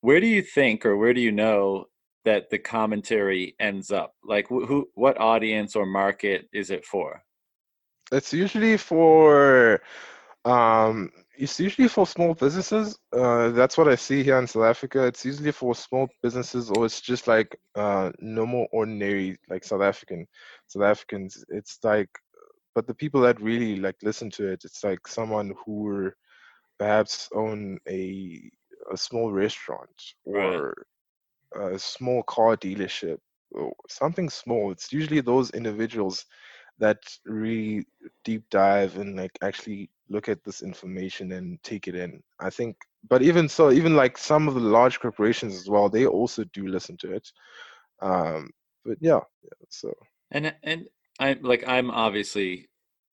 [0.00, 1.86] Where do you think, or where do you know
[2.24, 4.14] that the commentary ends up?
[4.24, 7.22] Like, wh- who, what audience or market is it for?
[8.12, 9.80] It's usually for
[10.44, 12.98] um, it's usually for small businesses.
[13.12, 15.06] Uh, that's what I see here in South Africa.
[15.06, 20.26] It's usually for small businesses, or it's just like uh, normal, ordinary, like South African,
[20.66, 21.44] South Africans.
[21.48, 22.10] It's like,
[22.74, 26.10] but the people that really like listen to it, it's like someone who
[26.78, 28.50] perhaps own a
[28.92, 29.90] a small restaurant
[30.24, 30.74] or
[31.54, 33.18] a small car dealership
[33.52, 34.70] or something small.
[34.70, 36.26] It's usually those individuals
[36.78, 37.86] that really
[38.24, 42.22] deep dive and like actually look at this information and take it in.
[42.40, 42.76] I think,
[43.08, 46.68] but even so, even like some of the large corporations as well, they also do
[46.68, 47.30] listen to it.
[48.00, 48.50] Um,
[48.84, 49.92] but yeah, yeah so
[50.30, 50.86] and and
[51.18, 52.68] I'm like I'm obviously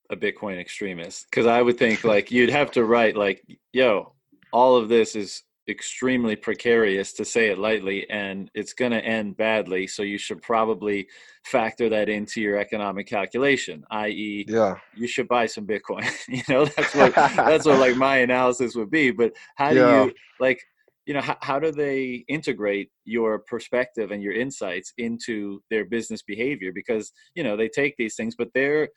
[0.10, 4.14] a Bitcoin extremist because I would think like you'd have to write like, yo,
[4.54, 9.36] all of this is extremely precarious to say it lightly and it's going to end
[9.36, 11.06] badly so you should probably
[11.44, 14.76] factor that into your economic calculation i.e yeah.
[14.96, 18.90] you should buy some bitcoin you know that's what that's what like my analysis would
[18.90, 20.62] be but how do you like
[21.06, 26.22] you know how, how do they integrate your perspective and your insights into their business
[26.22, 26.74] behavior?
[26.74, 28.90] Because you know they take these things but their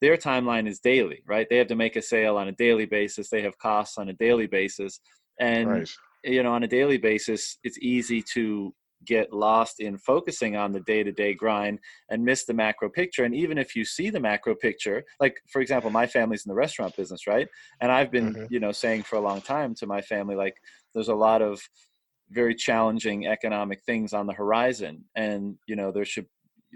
[0.00, 1.46] their timeline is daily right?
[1.48, 4.14] They have to make a sale on a daily basis they have costs on a
[4.14, 5.00] daily basis
[5.38, 5.90] and right
[6.24, 10.80] you know on a daily basis it's easy to get lost in focusing on the
[10.80, 11.78] day-to-day grind
[12.10, 13.22] and miss the macro picture.
[13.22, 16.56] And even if you see the macro picture like for example my family's in the
[16.56, 17.48] restaurant business right?
[17.80, 18.46] And i've been Mhm.
[18.50, 20.56] you know saying for a long time to my family like
[20.94, 21.60] there's a lot of
[22.30, 25.04] very challenging economic things on the horizon.
[25.14, 26.26] And you know there should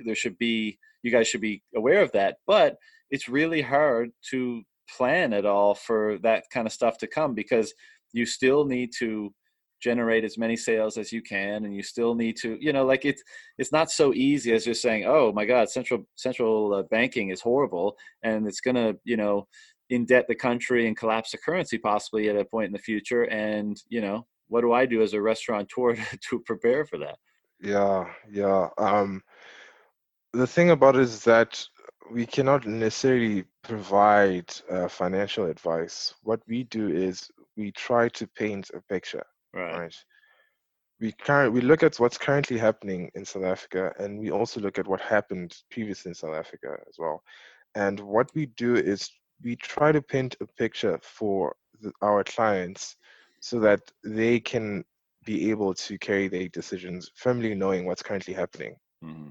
[0.06, 2.36] there should be you guys should be aware of that.
[2.46, 2.76] But
[3.10, 4.62] it's really hard to
[4.96, 7.74] plan at all for that kind of stuff to come because
[8.12, 9.32] you still need to
[9.80, 13.04] generate as many sales as you can and you still need to you know like
[13.04, 13.22] it's
[13.58, 17.40] it's not so easy as just saying oh my god central central uh, banking is
[17.40, 19.44] horrible and it's going to you know
[19.90, 23.82] indebt the country and collapse the currency possibly at a point in the future and
[23.88, 27.16] you know what do i do as a restaurateur to, to prepare for that
[27.62, 28.68] Yeah, yeah.
[28.76, 29.22] Um,
[30.32, 31.64] the thing about it is that
[32.10, 36.12] we cannot necessarily provide uh, financial advice.
[36.24, 39.96] What we do is we try to paint a picture, right right?
[41.00, 44.78] We current we look at what's currently happening in South Africa, and we also look
[44.78, 47.22] at what happened previously in South Africa as well.
[47.74, 49.10] And what we do is
[49.42, 52.96] we try to paint a picture for the, our clients
[53.40, 54.84] so that they can
[55.24, 59.30] be able to carry their decisions firmly knowing what's currently happening hmm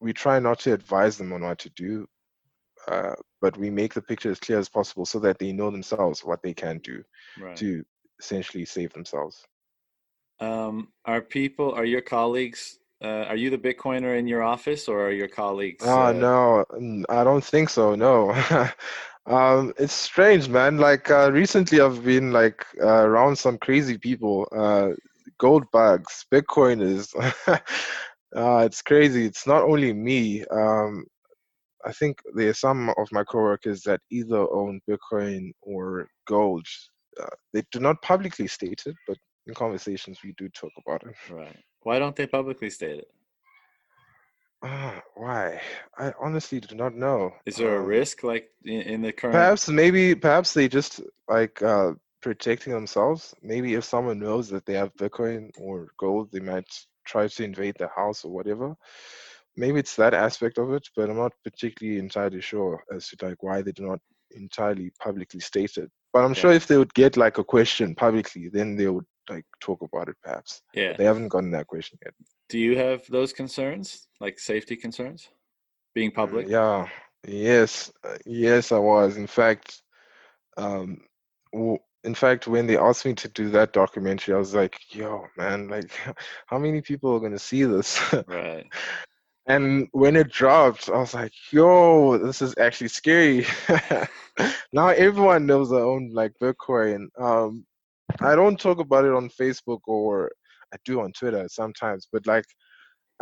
[0.00, 2.06] we try not to advise them on what to do,
[2.88, 6.24] uh, but we make the picture as clear as possible so that they know themselves
[6.24, 7.02] what they can do
[7.38, 7.84] right to
[8.18, 9.44] essentially save themselves.
[10.40, 15.06] um are people are your colleagues uh, are you the bitcoiner in your office or
[15.06, 17.94] are your colleagues Ah, uh, no, mm, I don't think so.
[17.94, 18.32] No.
[19.28, 20.78] Um, it's strange, man.
[20.78, 24.90] Like uh, recently, I've been like uh, around some crazy people, uh,
[25.38, 27.12] gold bugs, Bitcoiners.
[28.36, 29.24] uh, it's crazy.
[29.26, 30.44] It's not only me.
[30.46, 31.06] Um,
[31.86, 36.66] I think there are some of my coworkers that either own Bitcoin or gold.
[37.20, 41.14] Uh, they do not publicly state it, but in conversations we do talk about it.
[41.32, 43.08] right why don't they publicly state it
[44.62, 45.60] Ah, why?
[45.98, 47.30] I honestly do not know.
[47.46, 51.00] is there a Um, risk like in, in the current Perhaps maybe perhaps they just
[51.28, 53.34] like uh protecting themselves.
[53.42, 56.68] Maybe if someone knows that they have Bitcoin or gold, they might
[57.06, 58.74] try to invade the house or whatever.
[59.56, 63.42] Maybe it's that aspect of it, but I'm not particularly entirely sure as to like
[63.42, 64.00] why they do not
[64.32, 65.90] entirely publicly state it.
[66.12, 69.44] But I'm sure if they would get like a question publicly, then they would like
[69.60, 70.62] talk about it perhaps.
[70.74, 72.14] yeah But they haven't gotten that question yet.
[72.48, 75.28] do you have those concerns like safety concerns
[75.94, 76.88] being Mm, public Yeah,
[77.26, 79.16] yes, uh, yes, I was.
[79.16, 79.82] In fact,
[80.56, 81.00] um,
[81.52, 85.26] w- in fact, when they asked me to do that documentary, I was like, "Yo,
[85.36, 85.90] man, like,
[86.46, 88.66] how many people are gonna see this?" right
[89.46, 93.46] And when it dropped, I was like, "Yo, this is actually scary."
[94.72, 97.06] Now everyone knows their own like Bitcoin.
[97.18, 97.64] Um,
[98.20, 100.30] I don't talk about it on Facebook or
[100.74, 102.44] I do on Twitter sometimes, but like,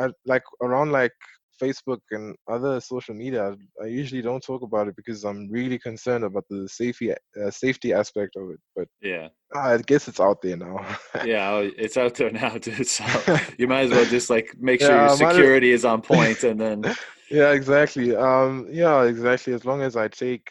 [0.00, 1.12] I, like around like
[1.62, 6.24] Facebook and other social media, I usually don't talk about it because I'm really concerned
[6.24, 8.60] about the safety uh, safety aspect of it.
[8.76, 10.84] But yeah uh, I guess it's out there now.
[11.24, 13.04] yeah oh, it's out there now dude so
[13.58, 15.84] you might as well just like make sure Yeah, your I might as- security is
[15.84, 16.94] on point and then
[17.30, 18.14] yeah, exactly.
[18.14, 19.54] Um, yeah, exactly.
[19.54, 20.46] As long as I take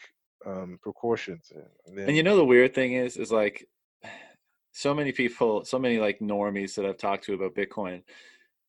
[0.46, 1.50] um, precautions.
[1.94, 3.66] Then, And you know the weird thing is, is like
[4.72, 8.02] so many people, so many like normies that I've talked to about Bitcoin,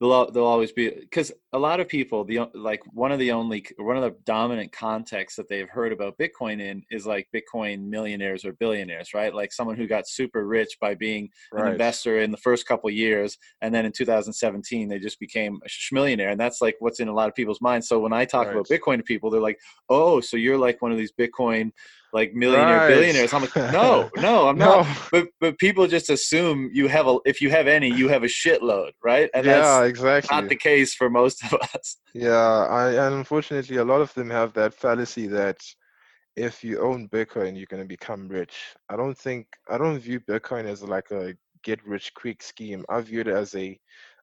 [0.01, 3.65] there'll there'll always be because a lot of people the like one of the only
[3.77, 8.43] one of the dominant contexts that they've heard about bitcoin in is like bitcoin millionaires
[8.43, 11.65] or billionaires right like someone who got super rich by being right.
[11.65, 15.69] an investor in the first couple years and then in 2017 they just became a
[15.69, 18.47] schmillionaire and that's like what's in a lot of people's minds so when i talk
[18.47, 18.55] right.
[18.55, 21.71] about bitcoin to people they're like oh so you're like one of these bitcoin
[22.15, 22.88] like millionaire right.
[22.88, 23.34] billionaires.
[23.34, 24.82] I'm like, no, no, I'm no.
[24.82, 24.88] not.
[25.12, 28.32] But but people just assume you have a if you have any, you have a
[28.41, 29.30] shitload, right?
[29.34, 30.36] And yeah, that's exactly.
[30.36, 31.97] not the case for most of us.
[32.13, 35.58] Yeah, I, and unfortunately, a lot of them have that fallacy that
[36.38, 38.56] if you own Bitcoin, you're going to become rich.
[38.89, 42.86] I don't think I don't view Bitcoin as like a get rich quick scheme.
[42.88, 43.78] I view it as a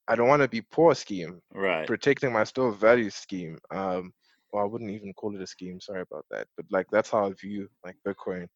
[0.09, 1.43] I don't want to be poor scheme.
[1.53, 1.87] Right.
[1.87, 3.59] Protecting my store value scheme.
[3.71, 4.15] Um,
[4.53, 5.81] well, I wouldn't even call it a scheme.
[5.81, 6.47] Sorry about that.
[6.57, 8.47] But like that's how I view like Bitcoin.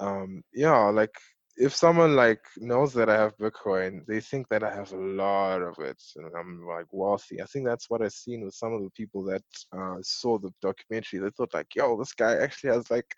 [0.00, 1.14] Um, yeah, like
[1.58, 5.60] if someone like knows that I have Bitcoin, they think that I have a lot
[5.60, 7.42] of it and I'm like wealthy.
[7.42, 9.42] I think that's what I've seen with some of the people that
[9.76, 11.18] uh, saw the documentary.
[11.18, 13.12] They thought like, yo, this guy actually has like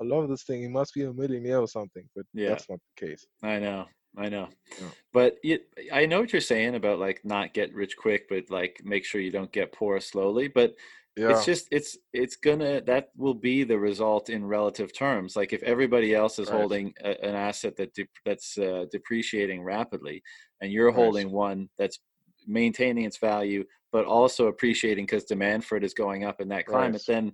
[0.00, 0.62] a lot of this thing.
[0.62, 2.08] He must be a millionaire or something.
[2.16, 2.48] But yeah.
[2.50, 3.26] that's not the case.
[3.42, 3.84] I know.
[4.16, 4.48] I know.
[4.80, 4.88] Yeah.
[5.12, 8.80] But it, I know what you're saying about like not get rich quick, but like
[8.82, 10.48] make sure you don't get poor slowly.
[10.48, 10.74] But
[11.16, 11.30] yeah.
[11.30, 15.62] it's just it's it's gonna that will be the result in relative terms like if
[15.62, 16.58] everybody else is right.
[16.58, 20.22] holding a, an asset that de- that's uh, depreciating rapidly
[20.60, 20.96] and you're right.
[20.96, 22.00] holding one that's
[22.46, 26.66] maintaining its value but also appreciating because demand for it is going up in that
[26.66, 27.14] climate right.
[27.14, 27.32] then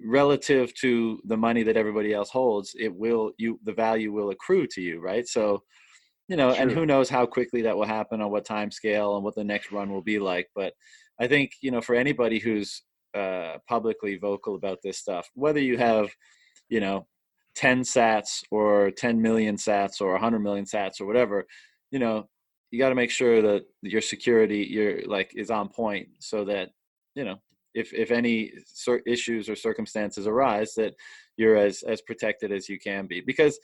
[0.00, 4.66] relative to the money that everybody else holds it will you the value will accrue
[4.66, 5.60] to you right so
[6.28, 6.62] you know True.
[6.62, 9.42] and who knows how quickly that will happen on what time scale and what the
[9.42, 10.72] next run will be like but
[11.18, 12.82] i think you know for anybody who's
[13.14, 16.10] uh, publicly vocal about this stuff, whether you have,
[16.68, 17.06] you know,
[17.54, 21.46] 10 sats or 10 million sats or 100 million sats or whatever,
[21.90, 22.28] you know,
[22.70, 26.70] you got to make sure that your security, your like, is on point so that,
[27.14, 27.36] you know,
[27.74, 30.94] if if any sort issues or circumstances arise, that
[31.36, 33.20] you're as as protected as you can be.
[33.20, 33.58] Because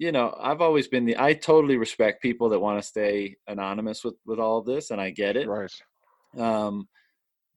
[0.00, 4.02] you know i've always been the i totally respect people that want to stay anonymous
[4.02, 5.70] with with all of this and i get it right
[6.38, 6.88] um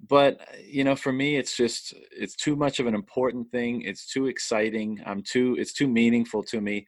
[0.10, 3.82] but uh, you know for me it's just it's too much of an important thing
[3.82, 6.86] it's too exciting i'm too it's too meaningful to me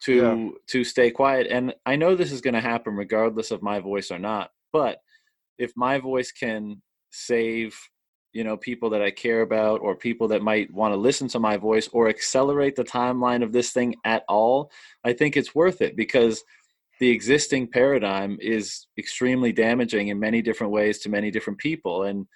[0.00, 0.48] to yeah.
[0.66, 4.10] to stay quiet and i know this is going to happen regardless of my voice
[4.10, 4.98] or not but
[5.58, 7.76] if my voice can save
[8.32, 11.38] you know people that i care about or people that might want to listen to
[11.38, 14.70] my voice or accelerate the timeline of this thing at all
[15.04, 16.44] i think it's worth it because
[17.00, 22.26] the existing paradigm is extremely damaging in many different ways to many different people and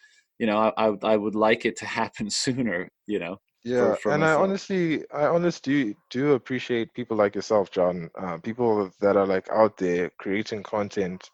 [0.42, 3.38] you know, I, I, would like it to happen sooner, you know.
[3.62, 4.40] Yeah, for, for and myself.
[4.40, 8.10] I honestly, I honestly do appreciate people like yourself, John.
[8.20, 11.30] Uh, people that are like out there creating content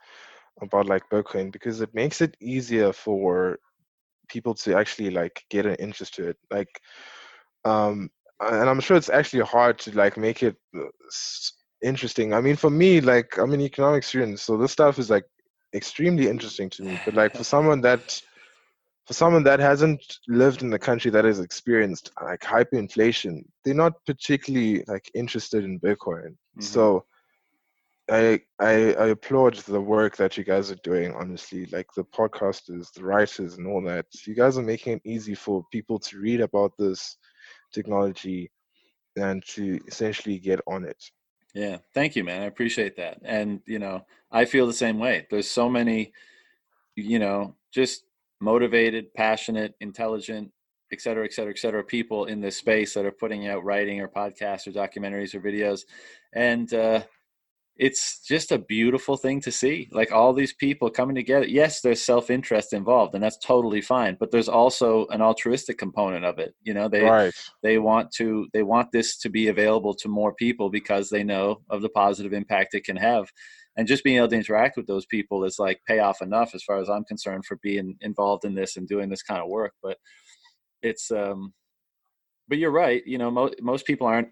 [0.60, 3.58] about like Bitcoin because it makes it easier for
[4.28, 6.36] people to actually like get an interest to it.
[6.50, 6.68] Like,
[7.64, 10.84] um, and I'm sure it's actually hard to like make it uh,
[11.82, 12.34] interesting.
[12.34, 15.24] I mean, for me, like I'm an economics student, so this stuff is like
[15.74, 17.00] extremely interesting to me.
[17.06, 18.20] But like for someone that
[19.08, 23.94] for someone that hasn't lived in the country that has experienced like hyperinflation, they're not
[24.04, 26.36] particularly like interested in Bitcoin.
[26.36, 26.60] Mm-hmm.
[26.60, 27.06] So
[28.10, 31.14] I, I I applaud the work that you guys are doing.
[31.14, 34.04] Honestly, like the podcasters, the writers, and all that.
[34.26, 37.16] You guys are making it easy for people to read about this
[37.72, 38.50] technology
[39.16, 41.02] and to essentially get on it.
[41.54, 42.42] Yeah, thank you, man.
[42.42, 43.20] I appreciate that.
[43.24, 45.26] And you know, I feel the same way.
[45.30, 46.12] There's so many,
[46.94, 48.04] you know, just
[48.40, 50.50] motivated, passionate, intelligent,
[50.92, 54.00] et cetera, et cetera, et cetera, people in this space that are putting out writing
[54.00, 55.82] or podcasts or documentaries or videos.
[56.32, 57.02] And uh,
[57.78, 59.88] it's just a beautiful thing to see.
[59.92, 61.46] Like all these people coming together.
[61.46, 64.16] Yes, there's self interest involved, and that's totally fine.
[64.18, 66.54] But there's also an altruistic component of it.
[66.62, 67.34] You know, they right.
[67.62, 71.62] they want to they want this to be available to more people because they know
[71.70, 73.30] of the positive impact it can have
[73.78, 76.78] and just being able to interact with those people is like payoff enough as far
[76.78, 79.96] as i'm concerned for being involved in this and doing this kind of work but
[80.82, 81.54] it's um
[82.48, 84.28] but you're right you know mo- most people aren't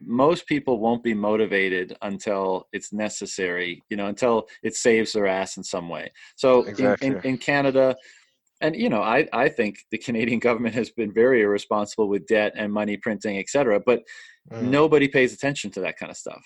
[0.00, 5.56] most people won't be motivated until it's necessary you know until it saves their ass
[5.56, 7.08] in some way so exactly.
[7.08, 7.96] in, in, in canada
[8.60, 12.52] and you know I, I think the canadian government has been very irresponsible with debt
[12.56, 14.02] and money printing et cetera but
[14.52, 14.62] mm.
[14.62, 16.44] nobody pays attention to that kind of stuff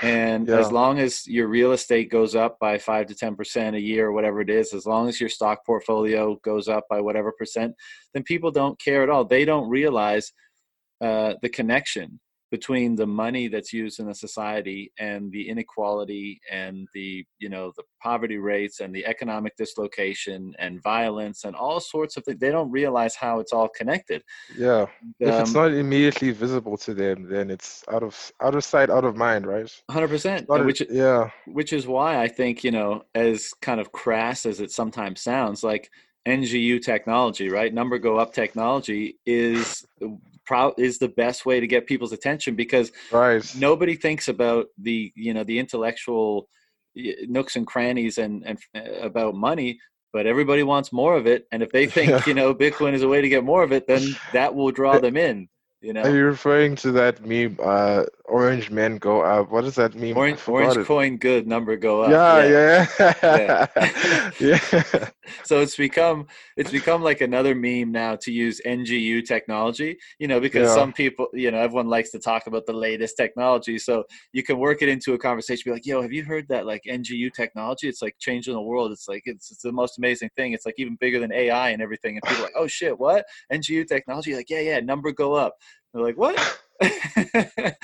[0.00, 0.58] and yeah.
[0.58, 4.12] as long as your real estate goes up by 5 to 10% a year or
[4.12, 7.74] whatever it is as long as your stock portfolio goes up by whatever percent
[8.14, 10.32] then people don't care at all they don't realize
[11.02, 12.20] uh, the connection
[12.52, 17.72] between the money that's used in a society and the inequality and the you know
[17.78, 22.50] the poverty rates and the economic dislocation and violence and all sorts of things they
[22.50, 24.22] don't realize how it's all connected.
[24.56, 24.82] Yeah.
[24.82, 28.62] Um, if it's um, not immediately visible to them then it's out of out of
[28.62, 29.72] sight out of mind right?
[29.90, 31.30] 100% which yeah.
[31.46, 35.64] which is why i think you know as kind of crass as it sometimes sounds
[35.64, 35.90] like
[36.26, 37.74] NGU technology, right?
[37.74, 39.84] Number go up technology is
[40.46, 43.44] pro- is the best way to get people's attention because right.
[43.58, 46.48] nobody thinks about the you know the intellectual
[46.94, 49.78] nooks and crannies and and uh, about money
[50.12, 53.08] but everybody wants more of it and if they think you know bitcoin is a
[53.08, 55.48] way to get more of it then that will draw them in
[55.82, 57.58] you know, are you referring to that meme?
[57.62, 59.50] Uh, orange men go up.
[59.50, 60.16] What does that mean?
[60.16, 60.86] Orange, orange it.
[60.86, 62.10] coin good, number go up.
[62.10, 64.28] Yeah, yeah, yeah.
[64.40, 65.08] yeah.
[65.44, 66.26] so it's become
[66.56, 69.98] it's become like another meme now to use NGU technology.
[70.18, 70.74] You know, because yeah.
[70.74, 73.78] some people, you know, everyone likes to talk about the latest technology.
[73.78, 75.62] So you can work it into a conversation.
[75.66, 77.88] Be like, yo, have you heard that like NGU technology?
[77.88, 78.92] It's like changing the world.
[78.92, 80.52] It's like it's, it's the most amazing thing.
[80.52, 82.16] It's like even bigger than AI and everything.
[82.16, 84.34] And people are like, oh shit, what NGU technology?
[84.34, 85.56] Like, yeah, yeah, number go up.
[85.92, 86.36] They're like, what?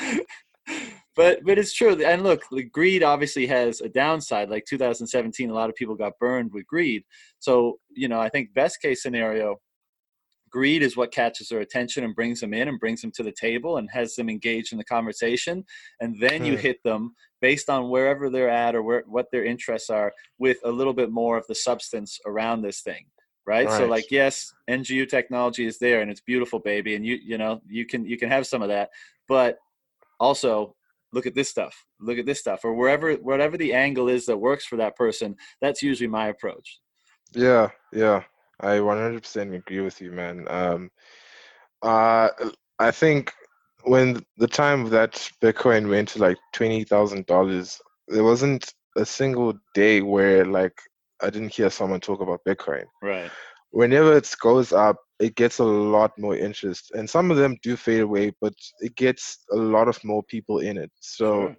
[1.16, 2.02] but but it's true.
[2.02, 2.42] And look,
[2.72, 4.50] greed obviously has a downside.
[4.50, 7.04] Like 2017, a lot of people got burned with greed.
[7.38, 9.56] So you know, I think best case scenario,
[10.50, 13.32] greed is what catches their attention and brings them in and brings them to the
[13.32, 15.64] table and has them engaged in the conversation.
[16.00, 16.60] And then you hmm.
[16.60, 20.70] hit them based on wherever they're at or where, what their interests are with a
[20.70, 23.06] little bit more of the substance around this thing
[23.48, 23.66] right?
[23.66, 23.78] right?
[23.78, 27.60] So like yes, NGU technology is there and it's beautiful, baby, and you you know
[27.66, 28.90] you can you can have some of that,
[29.26, 29.58] but
[30.20, 30.76] also
[31.12, 34.36] look at this stuff, look at this stuff, or wherever whatever the angle is that
[34.36, 35.34] works for that person.
[35.62, 36.78] That's usually my approach.
[37.32, 38.22] Yeah, yeah,
[38.60, 40.46] I 100% agree with you, man.
[40.48, 40.90] Um,
[41.82, 42.28] uh,
[42.78, 43.32] I think
[43.84, 49.54] when the time that Bitcoin went to like twenty thousand dollars, there wasn't a single
[49.74, 50.78] day where like
[51.22, 52.84] I didn't hear someone talk about Bitcoin.
[53.02, 53.30] Right.
[53.70, 57.76] Whenever it goes up, it gets a lot more interest, and some of them do
[57.76, 60.90] fade away, but it gets a lot of more people in it.
[61.00, 61.42] So.
[61.42, 61.56] Sure.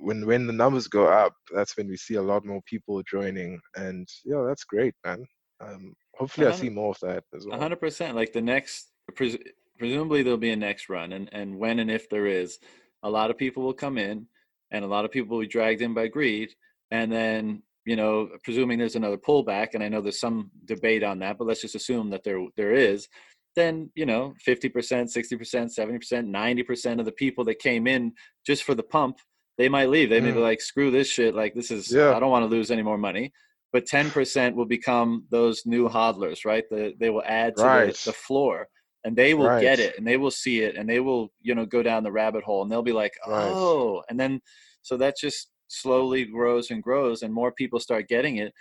[0.00, 3.58] When when the numbers go up, that's when we see a lot more people joining,
[3.74, 5.26] and yeah, that's great, man.
[5.60, 7.58] Um, hopefully, I see more of that as well.
[7.58, 8.14] hundred percent.
[8.14, 9.38] Like the next, pres-
[9.76, 12.60] presumably there'll be a next run, and and when and if there is,
[13.02, 14.26] a lot of people will come in,
[14.70, 16.54] and a lot of people will be dragged in by greed,
[16.92, 21.18] and then you know, presuming there's another pullback, and I know there's some debate on
[21.20, 23.08] that, but let's just assume that there there is,
[23.56, 28.12] then you know, 50%, 60%, 70%, 90% of the people that came in
[28.46, 29.16] just for the pump,
[29.56, 30.10] they might leave.
[30.10, 30.42] They may be mm.
[30.42, 31.34] like, screw this shit.
[31.34, 32.14] Like this is, yeah.
[32.14, 33.32] I don't want to lose any more money.
[33.72, 36.64] But 10% will become those new hodlers, right?
[36.70, 37.94] The, they will add to right.
[37.94, 38.66] the, the, floor
[39.04, 39.60] and they will right.
[39.60, 42.12] get it and they will see it and they will, you know, go down the
[42.12, 44.04] rabbit hole and they'll be like, oh, right.
[44.08, 44.40] and then,
[44.82, 48.52] so that just slowly grows and grows and more people start getting it.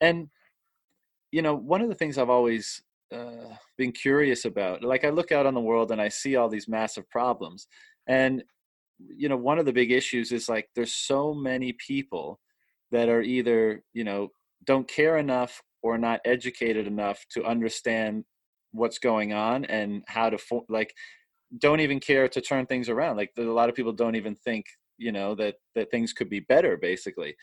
[0.00, 0.28] And
[1.32, 5.32] you know one of the things i've always uh, been curious about like i look
[5.32, 7.66] out on the world and i see all these massive problems.
[8.06, 8.42] And
[8.98, 12.40] you know one of the big issues is like there's so many people
[12.90, 14.28] that are either you know
[14.64, 18.24] don't care enough or not educated enough to understand
[18.72, 20.38] what's going on and how to
[20.68, 20.92] like
[21.58, 23.16] don't even care to turn things around.
[23.16, 24.66] Like a lot of people don't even think
[24.98, 27.34] you know that that things could be better basically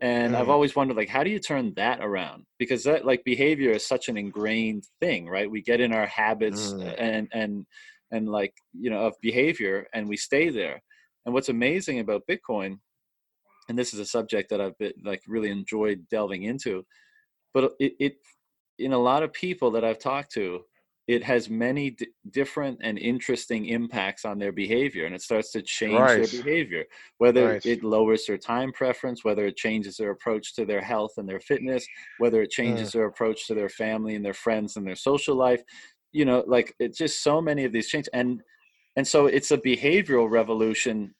[0.00, 0.36] and mm.
[0.36, 3.86] i've always wondered like how do you turn that around because that like behavior is
[3.86, 6.94] such an ingrained thing right we get in our habits mm.
[6.98, 7.66] and and
[8.10, 10.80] and like you know of behavior and we stay there
[11.24, 12.78] and what's amazing about bitcoin
[13.68, 16.84] and this is a subject that i've been like really enjoyed delving into
[17.54, 18.16] but it, it
[18.78, 20.60] in a lot of people that i've talked to
[21.08, 25.62] it has many d- different and interesting impacts on their behavior and it starts to
[25.62, 26.30] change right.
[26.30, 26.84] their behavior
[27.16, 27.66] whether right.
[27.66, 31.40] it lowers their time preference whether it changes their approach to their health and their
[31.40, 31.86] fitness
[32.18, 32.92] whether it changes mm.
[32.92, 35.62] their approach to their family and their friends and their social life
[36.12, 38.42] you know like it's just so many of these changes and
[38.96, 41.14] and so it's a behavioral revolution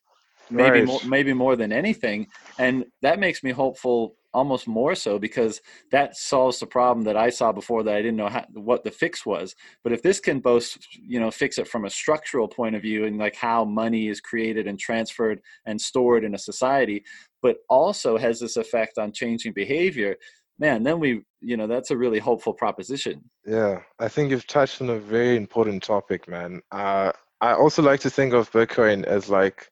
[0.50, 0.86] maybe right.
[0.86, 2.26] more, maybe more than anything
[2.58, 7.30] and that makes me hopeful almost more so because that solves the problem that I
[7.30, 9.54] saw before that I didn't know how, what the fix was.
[9.82, 13.06] But if this can both, you know, fix it from a structural point of view
[13.06, 17.04] and like how money is created and transferred and stored in a society,
[17.42, 20.16] but also has this effect on changing behavior,
[20.58, 23.22] man, then we, you know, that's a really hopeful proposition.
[23.46, 26.60] Yeah, I think you've touched on a very important topic, man.
[26.70, 29.70] Uh, I also like to think of Bitcoin as like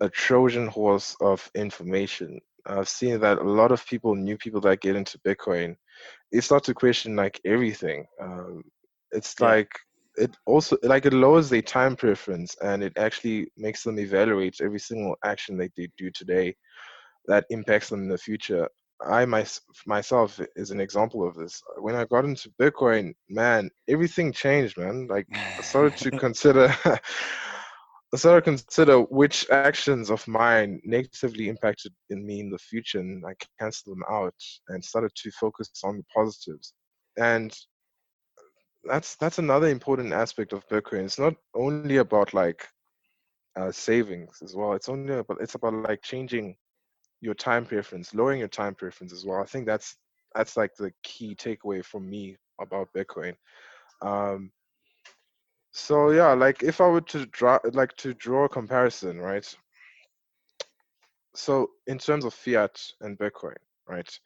[0.00, 2.40] a Trojan horse of information.
[2.66, 5.76] I've seen that a lot of people, new people that get into Bitcoin,
[6.32, 8.06] they start to question like everything.
[8.20, 8.62] Um,
[9.12, 9.46] it's yeah.
[9.46, 9.70] like
[10.16, 14.78] it also like it lowers their time preference and it actually makes them evaluate every
[14.78, 16.54] single action that they do today
[17.26, 18.68] that impacts them in the future.
[19.04, 19.44] I my,
[19.86, 21.60] myself is an example of this.
[21.78, 25.08] When I got into Bitcoin, man, everything changed, man.
[25.08, 25.26] Like
[25.58, 26.74] I started to consider
[28.14, 33.00] I started to consider which actions of mine negatively impacted in me in the future
[33.00, 34.34] and I canceled them out
[34.68, 36.74] and started to focus on the positives.
[37.18, 37.52] And
[38.84, 41.06] that's that's another important aspect of Bitcoin.
[41.06, 42.64] It's not only about like
[43.56, 44.74] uh, savings as well.
[44.74, 46.54] It's only about it's about like changing
[47.20, 49.40] your time preference, lowering your time preference as well.
[49.40, 49.96] I think that's
[50.36, 53.34] that's like the key takeaway from me about Bitcoin.
[54.02, 54.52] Um,
[55.74, 59.46] so yeah, like if I were to draw like to draw a comparison, right?
[61.34, 63.56] So in terms of fiat and Bitcoin,
[63.88, 64.18] right?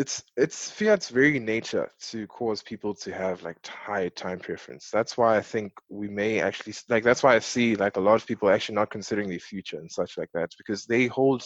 [0.00, 5.18] it's it's fiat's very nature to cause people to have like high time preference that's
[5.18, 8.26] why i think we may actually like that's why i see like a lot of
[8.26, 11.44] people actually not considering the future and such like that because they hold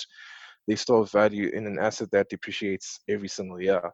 [0.69, 3.91] they store value in an asset that depreciates every single year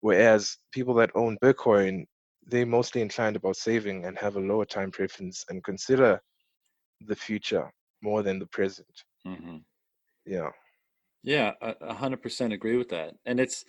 [0.00, 2.04] whereas people that own bitcoin
[2.50, 6.20] they mostly inclined about saving and have a lower time preference and consider
[7.06, 7.70] the future
[8.02, 9.56] more than the present mm-hmm.
[10.26, 10.50] yeah
[11.22, 13.14] yeah, a hundred percent agree with that.
[13.26, 13.64] And it's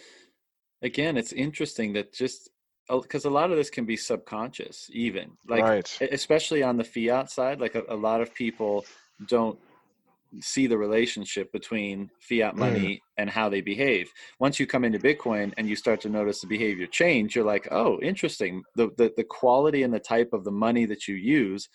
[0.82, 2.50] again, it's interesting that just
[2.90, 5.98] because a lot of this can be subconscious, even like right.
[6.12, 8.86] especially on the fiat side, like a, a, lot of people
[9.28, 9.60] don't
[10.40, 13.00] see the relationship between fiat money mm.
[13.18, 14.10] and how they behave.
[14.40, 17.68] Once you come into Bitcoin and you start to notice the behavior change, you're like,
[17.72, 18.64] oh, interesting.
[18.76, 21.68] The the, the quality and the type of the money that you use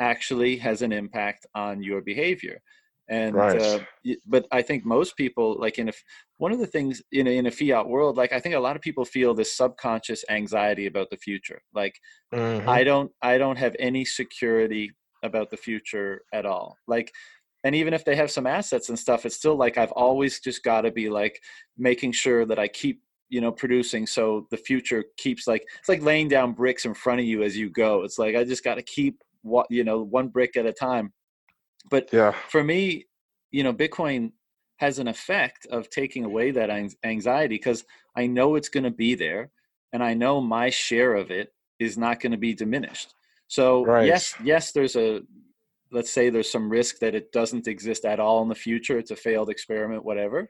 [0.00, 2.60] actually has an impact on your behavior
[3.08, 3.60] and right.
[3.60, 3.78] uh,
[4.26, 5.92] but i think most people like in a
[6.38, 8.76] one of the things in a, in a fiat world like i think a lot
[8.76, 11.94] of people feel this subconscious anxiety about the future like
[12.34, 12.68] mm-hmm.
[12.68, 14.90] i don't i don't have any security
[15.22, 17.12] about the future at all like
[17.66, 20.62] and even if they have some assets and stuff it's still like i've always just
[20.62, 21.40] got to be like
[21.76, 26.02] making sure that i keep you know producing so the future keeps like it's like
[26.02, 28.76] laying down bricks in front of you as you go it's like i just got
[28.76, 31.12] to keep what you know one brick at a time
[31.90, 32.32] but yeah.
[32.48, 33.06] for me,
[33.50, 34.32] you know, Bitcoin
[34.78, 36.70] has an effect of taking away that
[37.04, 39.50] anxiety because I know it's going to be there
[39.92, 43.14] and I know my share of it is not going to be diminished.
[43.48, 44.06] So right.
[44.06, 45.22] yes, yes, there's a
[45.92, 48.98] let's say there's some risk that it doesn't exist at all in the future.
[48.98, 50.48] It's a failed experiment, whatever.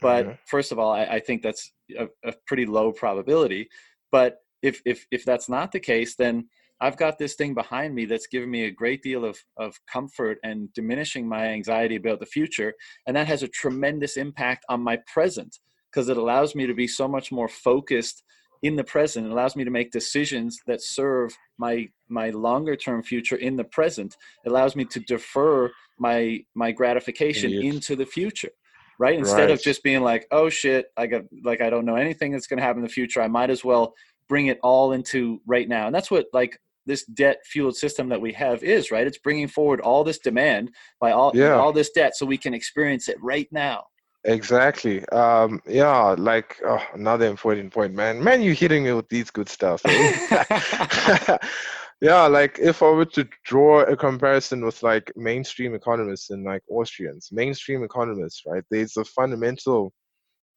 [0.00, 0.34] But mm-hmm.
[0.46, 3.68] first of all, I, I think that's a, a, pretty low probability.
[4.12, 6.48] But if if if that's not the case, then
[6.80, 10.38] I've got this thing behind me that's given me a great deal of, of comfort
[10.42, 12.74] and diminishing my anxiety about the future.
[13.06, 15.56] And that has a tremendous impact on my present
[15.90, 18.24] because it allows me to be so much more focused
[18.64, 19.26] in the present.
[19.26, 23.64] It allows me to make decisions that serve my my longer term future in the
[23.64, 24.16] present.
[24.44, 28.50] It allows me to defer my my gratification into the future.
[28.98, 29.18] Right?
[29.18, 29.50] Instead right.
[29.50, 32.62] of just being like, oh shit, I got like I don't know anything that's gonna
[32.62, 33.20] happen in the future.
[33.20, 33.94] I might as well
[34.28, 35.86] bring it all into right now.
[35.86, 39.48] And that's what like this debt fueled system that we have is right it's bringing
[39.48, 41.54] forward all this demand by all yeah.
[41.54, 43.84] all this debt so we can experience it right now
[44.24, 49.30] exactly um yeah like oh, another important point man man you're hitting me with these
[49.30, 51.36] good stuff eh?
[52.00, 56.62] yeah like if i were to draw a comparison with like mainstream economists and like
[56.70, 59.92] austrians mainstream economists right there's a fundamental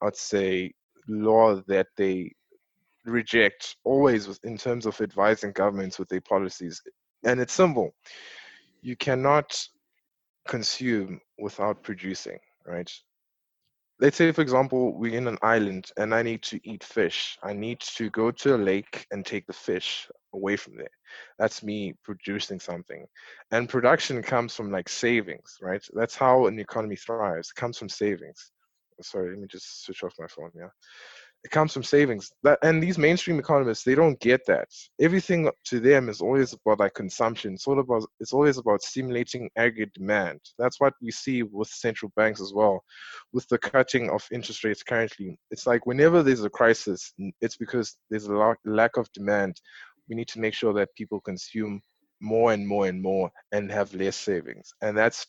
[0.03, 0.71] i'd say
[1.09, 2.31] law that they
[3.07, 6.81] reject always in terms of advising governments with their policies.
[7.23, 7.91] And it's simple.
[8.81, 9.57] You cannot
[10.47, 12.91] consume without producing, right?
[13.99, 17.37] Let's say, for example, we're in an island and I need to eat fish.
[17.41, 20.91] I need to go to a lake and take the fish away from there.
[21.39, 23.07] That's me producing something.
[23.51, 25.83] And production comes from like savings, right?
[25.93, 27.49] That's how an economy thrives.
[27.49, 28.51] It comes from savings.
[29.01, 30.51] Sorry, let me just switch off my phone.
[30.55, 30.69] Yeah
[31.43, 32.31] it comes from savings.
[32.43, 34.67] That and these mainstream economists, they don't get that.
[34.99, 37.53] Everything to them is always about like consumption.
[37.53, 40.39] It's all about it's always about stimulating aggregate demand.
[40.57, 42.83] That's what we see with central banks as well,
[43.33, 45.39] with the cutting of interest rates currently.
[45.51, 49.61] It's like whenever there's a crisis, it's because there's a lack of demand.
[50.09, 51.81] We need to make sure that people consume
[52.19, 54.73] more and more and more and have less savings.
[54.81, 55.27] And that's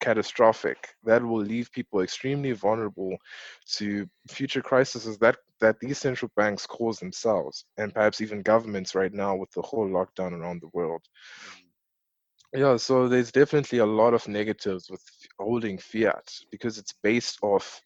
[0.00, 0.88] catastrophic.
[1.04, 3.16] That will leave people extremely vulnerable
[3.76, 9.12] to future crises that that these central banks cause themselves, and perhaps even governments right
[9.12, 11.02] now with the whole lockdown around the world.
[11.50, 11.68] Mm.
[12.54, 15.02] Yeah, so there's definitely a lot of negatives with
[15.38, 17.82] holding fiat because it's based off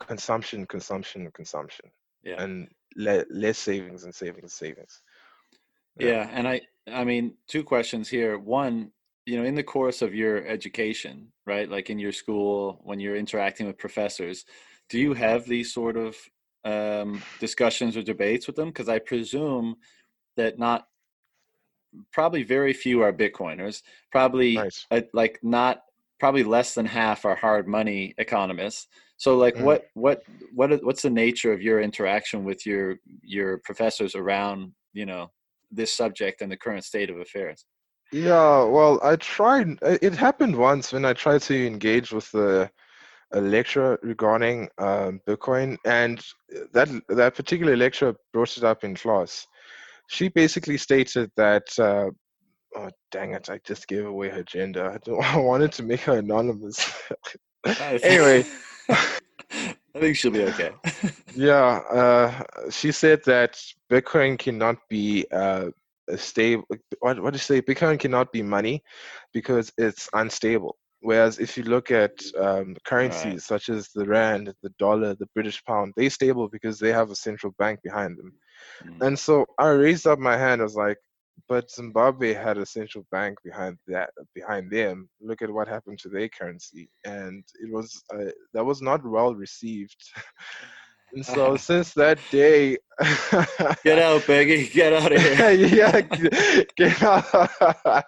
[0.00, 1.90] consumption, consumption, consumption,
[2.24, 2.42] yeah.
[2.42, 5.00] and le- less savings and savings, and savings.
[5.96, 6.08] Yeah.
[6.08, 8.36] yeah, and I I mean two questions here.
[8.36, 8.90] One,
[9.26, 11.70] you know, in the course of your education, right?
[11.70, 14.44] Like in your school, when you're interacting with professors,
[14.88, 16.16] do you have these sort of
[16.64, 18.68] um, discussions or debates with them?
[18.68, 19.76] Because I presume
[20.36, 20.86] that not
[22.12, 23.82] probably very few are Bitcoiners.
[24.10, 24.86] Probably nice.
[24.90, 25.82] uh, like not
[26.20, 28.88] probably less than half are hard money economists.
[29.16, 29.62] So like mm.
[29.62, 30.22] what what
[30.54, 35.30] what what's the nature of your interaction with your your professors around you know
[35.70, 37.64] this subject and the current state of affairs?
[38.14, 39.76] Yeah, well, I tried.
[39.82, 42.70] It happened once when I tried to engage with the
[43.32, 46.24] a lecture regarding um, Bitcoin, and
[46.72, 49.48] that that particular lecture brought it up in class.
[50.06, 51.64] She basically stated that.
[51.76, 52.10] Uh,
[52.76, 53.50] oh dang it!
[53.50, 54.92] I just gave away her gender.
[54.92, 56.88] I, don't, I wanted to make her anonymous.
[58.00, 58.46] anyway.
[59.96, 60.70] I think she'll be okay.
[61.34, 63.60] yeah, uh, she said that
[63.90, 65.70] Bitcoin cannot be uh,
[66.16, 66.64] stable.
[67.00, 67.62] What what do you say?
[67.62, 68.82] Bitcoin cannot be money
[69.32, 70.76] because it's unstable.
[71.00, 73.42] Whereas if you look at um, currencies right.
[73.42, 77.16] such as the rand, the dollar, the British pound, they're stable because they have a
[77.16, 78.32] central bank behind them.
[78.86, 79.06] Mm.
[79.06, 80.62] And so I raised up my hand.
[80.62, 80.96] I was like,
[81.46, 85.08] but Zimbabwe had a central bank behind that behind them.
[85.20, 89.34] Look at what happened to their currency, and it was uh, that was not well
[89.34, 90.02] received.
[91.14, 92.76] and so since that day,
[93.84, 95.50] get out, Bheki, get out of here.
[95.52, 96.00] yeah,
[96.76, 98.04] get out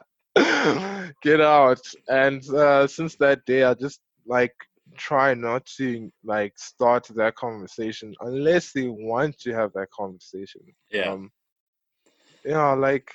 [1.23, 1.81] get out.
[2.09, 4.55] And uh, since that day, I just like
[4.97, 10.63] try not to like start that conversation unless they want to have that conversation.
[10.91, 11.13] Yeah.
[11.13, 11.31] Um,
[12.45, 13.11] you know, like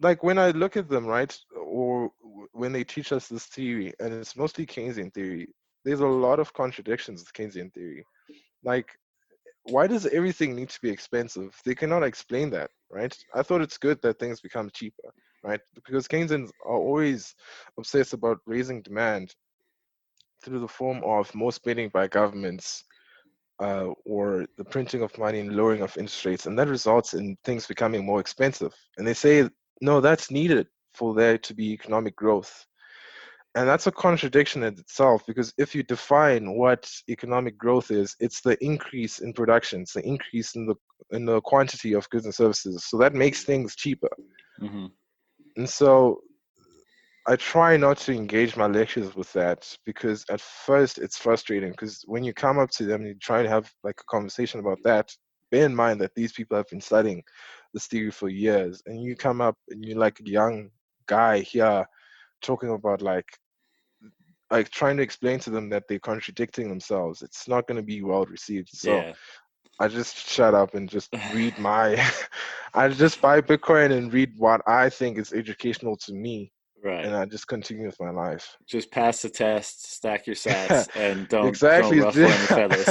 [0.00, 2.10] like when I look at them, right, or
[2.52, 5.48] when they teach us this theory, and it's mostly Keynesian theory,
[5.84, 8.04] there's a lot of contradictions with Keynesian theory.
[8.64, 8.98] Like
[9.64, 11.58] why does everything need to be expensive?
[11.64, 13.16] They cannot explain that, right?
[13.34, 15.60] I thought it's good that things become cheaper, right?
[15.74, 17.34] Because Keynesians are always
[17.78, 19.34] obsessed about raising demand
[20.44, 22.84] through the form of more spending by governments
[23.60, 27.36] uh, or the printing of money and lowering of interest rates, and that results in
[27.44, 28.74] things becoming more expensive.
[28.98, 29.48] And they say,
[29.80, 32.66] no, that's needed for there to be economic growth
[33.54, 38.40] and that's a contradiction in itself because if you define what economic growth is it's
[38.40, 40.74] the increase in production it's the increase in the
[41.12, 44.10] in the quantity of goods and services so that makes things cheaper
[44.60, 44.86] mm-hmm.
[45.56, 46.20] and so
[47.26, 52.02] i try not to engage my lectures with that because at first it's frustrating because
[52.06, 54.78] when you come up to them and you try to have like a conversation about
[54.82, 55.10] that
[55.50, 57.22] bear in mind that these people have been studying
[57.72, 60.70] this theory for years and you come up and you're like a young
[61.06, 61.86] guy here
[62.40, 63.26] talking about like
[64.54, 68.02] like trying to explain to them that they're contradicting themselves it's not going to be
[68.02, 69.12] well received so yeah.
[69.80, 71.86] i just shut up and just read my
[72.74, 76.52] i just buy bitcoin and read what i think is educational to me
[76.84, 77.06] Right.
[77.06, 78.58] And I just continue with my life.
[78.66, 81.96] Just pass the test, stack your sats, and don't, exactly.
[81.96, 82.86] don't ruffle any feathers.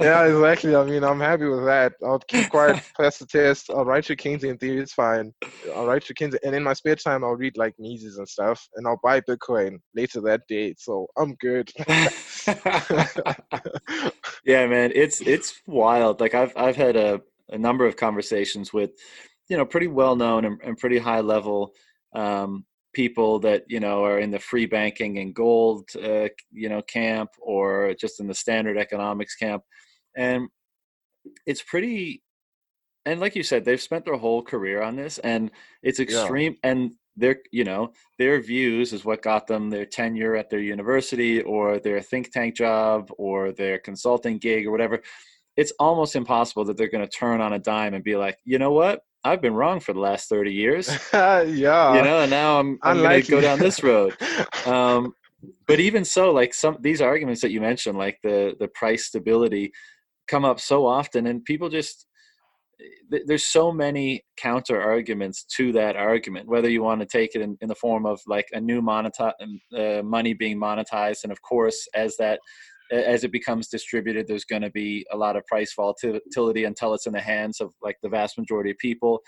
[0.00, 0.74] yeah, exactly.
[0.74, 1.92] I mean, I'm happy with that.
[2.02, 3.68] I'll keep quiet, pass the test.
[3.68, 4.80] I'll write your Keynesian theory.
[4.80, 5.34] It's fine.
[5.76, 6.38] I'll write your Keynesian.
[6.42, 8.66] And in my spare time, I'll read like Mises and stuff.
[8.76, 10.74] And I'll buy Bitcoin later that day.
[10.78, 11.70] So I'm good.
[14.46, 14.90] yeah, man.
[14.94, 16.22] It's it's wild.
[16.22, 17.20] Like I've I've had a,
[17.50, 18.92] a number of conversations with,
[19.50, 21.74] you know, pretty well known and, and pretty high level
[22.14, 26.82] um, people that you know are in the free banking and gold uh, you know
[26.82, 29.62] camp or just in the standard economics camp.
[30.16, 30.48] And
[31.46, 32.22] it's pretty
[33.04, 35.50] and like you said they've spent their whole career on this and
[35.82, 36.70] it's extreme yeah.
[36.70, 41.42] and their you know their views is what got them their tenure at their university
[41.42, 45.00] or their think tank job or their consulting gig or whatever.
[45.56, 48.58] It's almost impossible that they're going to turn on a dime and be like you
[48.58, 50.88] know what I've been wrong for the last 30 years.
[51.12, 51.44] yeah.
[51.94, 54.16] You know, and now I'm, I'm going to go down this road.
[54.66, 55.14] Um,
[55.66, 59.72] but even so, like some these arguments that you mentioned, like the the price stability,
[60.26, 62.06] come up so often, and people just
[63.08, 66.48] there's so many counter arguments to that argument.
[66.48, 69.32] Whether you want to take it in, in the form of like a new monetize
[69.76, 72.40] uh, money being monetized, and of course, as that
[72.90, 77.06] as it becomes distributed, there's going to be a lot of price volatility until it's
[77.06, 79.20] in the hands of like the vast majority of people.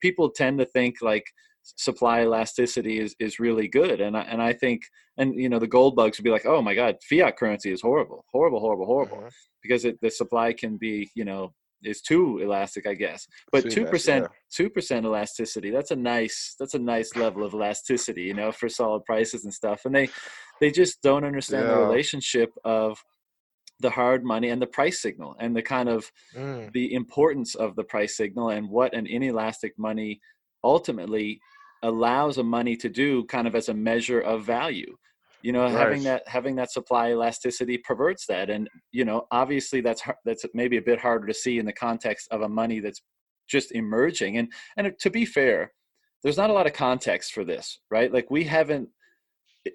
[0.00, 1.24] People tend to think like
[1.62, 4.00] supply elasticity is, is really good.
[4.00, 4.82] And I, and I think,
[5.18, 7.82] and you know, the gold bugs would be like, oh my God, fiat currency is
[7.82, 9.28] horrible, horrible, horrible, horrible, mm-hmm.
[9.62, 11.52] because it, the supply can be, you know,
[11.82, 13.26] is too elastic, I guess.
[13.50, 15.70] But two percent, two percent elasticity.
[15.70, 16.54] That's a nice.
[16.58, 19.84] That's a nice level of elasticity, you know, for solid prices and stuff.
[19.84, 20.08] And they,
[20.60, 21.74] they just don't understand yeah.
[21.74, 22.98] the relationship of
[23.80, 27.76] the hard money and the price signal and the kind of Mm, the importance of
[27.76, 30.20] the price signal and what an inelastic money
[30.64, 31.40] ultimately
[31.82, 34.96] allows a money to do kind of as a measure of value
[35.42, 40.02] you know having that having that supply elasticity perverts that and you know obviously that's
[40.24, 43.02] that's maybe a bit harder to see in the context of a money that's
[43.48, 45.72] just emerging and and to be fair
[46.22, 48.88] there's not a lot of context for this right like we haven't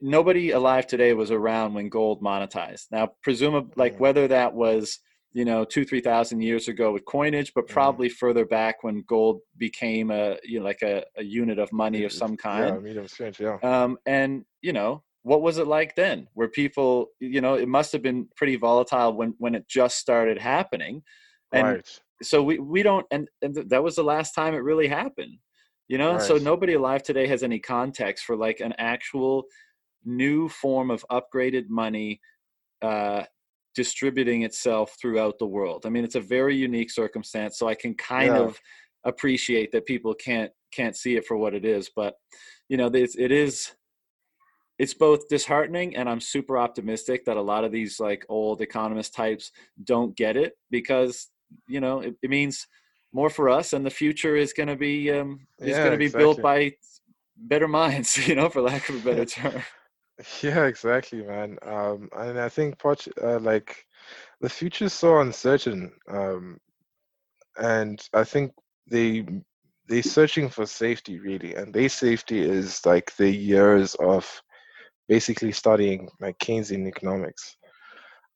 [0.01, 4.99] nobody alive today was around when gold monetized now presumably like Mm, whether that was
[5.33, 7.69] you know two three thousand years ago with coinage but mm.
[7.69, 12.03] probably further back when gold became a you know like a, a unit of money
[12.03, 13.39] of some kind yeah, medium strange.
[13.39, 13.57] Yeah.
[13.63, 16.27] um, and you know what was it like then?
[16.33, 20.37] Where people you know it must have been pretty volatile when when it just started
[20.39, 21.03] happening.
[21.53, 21.99] And Right.
[22.21, 25.37] so we we don't and, and th- that was the last time it really happened
[25.89, 26.11] you know?
[26.11, 29.45] And so nobody alive today has any context for like an actual
[30.03, 32.19] new form of upgraded money
[32.81, 33.23] uh
[33.75, 35.85] distributing itself throughout the world.
[35.85, 38.45] I mean it's a very unique circumstance so i can kind Yeah.
[38.45, 38.59] of
[39.05, 42.13] appreciate that people can't can't see it for what it is but
[42.69, 43.71] you know it's, it is
[44.79, 49.13] it's both disheartening and i'm super optimistic that a lot of these like old economist
[49.13, 49.51] types
[49.83, 51.29] don't get it because
[51.67, 52.67] you know it, it means
[53.13, 55.83] more for us and the future is going to be um is Yeah.
[55.83, 56.71] going to be built by
[57.37, 59.61] better minds you know for lack of a better term
[60.41, 60.65] Yeah.
[60.65, 61.57] Exactly, man.
[61.61, 63.85] Um, and I think uh, like
[64.41, 65.91] the future's so uncertain.
[66.09, 66.57] Um,
[67.57, 68.51] and I think
[68.89, 69.25] they
[69.87, 74.41] they're searching for safety really, and their safety is like the years of
[75.07, 77.57] basically studying like Keynesian economics.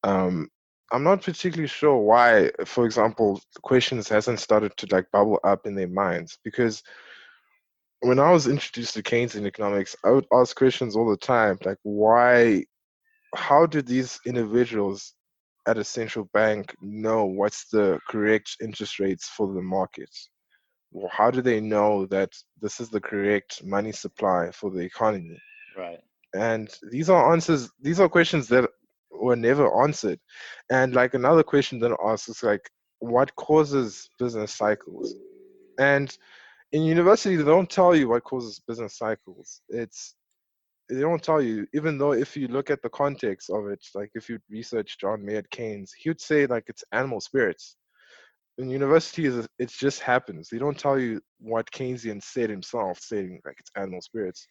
[0.04, 0.50] Um,
[0.92, 5.76] I'm not particularly sure why, for example, questions hasn't started to like bubble up in
[5.76, 6.84] their minds because
[8.02, 11.78] when I was introduced to Keynesian economics, I would ask questions all the time, like
[11.84, 12.66] why,
[13.36, 15.14] how did these individuals
[15.68, 20.10] at a central bank know what's the correct interest rates for the market?
[20.92, 25.40] Well, how do they know that this is the correct money supply for the economy?
[25.78, 26.02] right
[26.34, 28.70] And these are answers, these are questions that
[29.12, 30.20] were never answered.
[30.70, 32.70] And like another question that asks is like,
[33.00, 35.16] what causes business cycles?
[35.80, 36.16] And
[36.72, 39.62] in university, they don't tell you what causes business cycles.
[39.70, 40.16] It's
[40.90, 44.12] they don't tell you, even though if you look at the context of it, like
[44.14, 47.78] if you research John Maynard Keynes, he would say like it's animal spirits.
[48.58, 49.26] In university,
[49.58, 50.50] it just happens.
[50.50, 54.46] They don't tell you what Keynesian said himself, saying like it's animal spirits.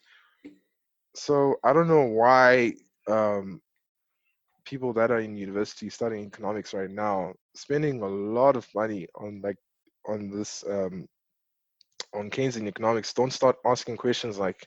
[1.15, 2.75] So I don't know why
[3.09, 3.61] um,
[4.65, 9.41] people that are in university studying economics right now spending a lot of money on
[9.43, 9.57] like
[10.07, 11.07] on this um,
[12.15, 14.67] on Keynesian economics don't start asking questions like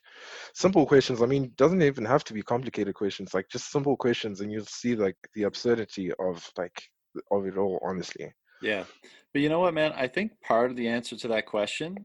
[0.54, 1.22] simple questions.
[1.22, 4.66] I mean, doesn't even have to be complicated questions, like just simple questions, and you'll
[4.66, 6.82] see like the absurdity of like
[7.32, 7.80] of it all.
[7.84, 8.34] Honestly,
[8.64, 8.86] yeah
[9.34, 11.96] but you know what man i think part of the answer to that question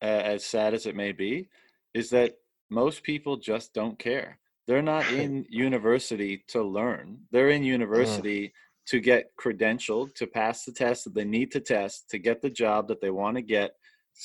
[0.00, 1.48] uh, as sad as it may be
[1.92, 2.32] is that
[2.74, 4.38] most people just don't care.
[4.66, 7.20] They're not in university to learn.
[7.30, 7.64] They're in
[7.96, 8.52] Mm, university
[8.86, 12.50] to get credentialed to pass the test that they need to test to get the
[12.50, 13.72] job that they want to get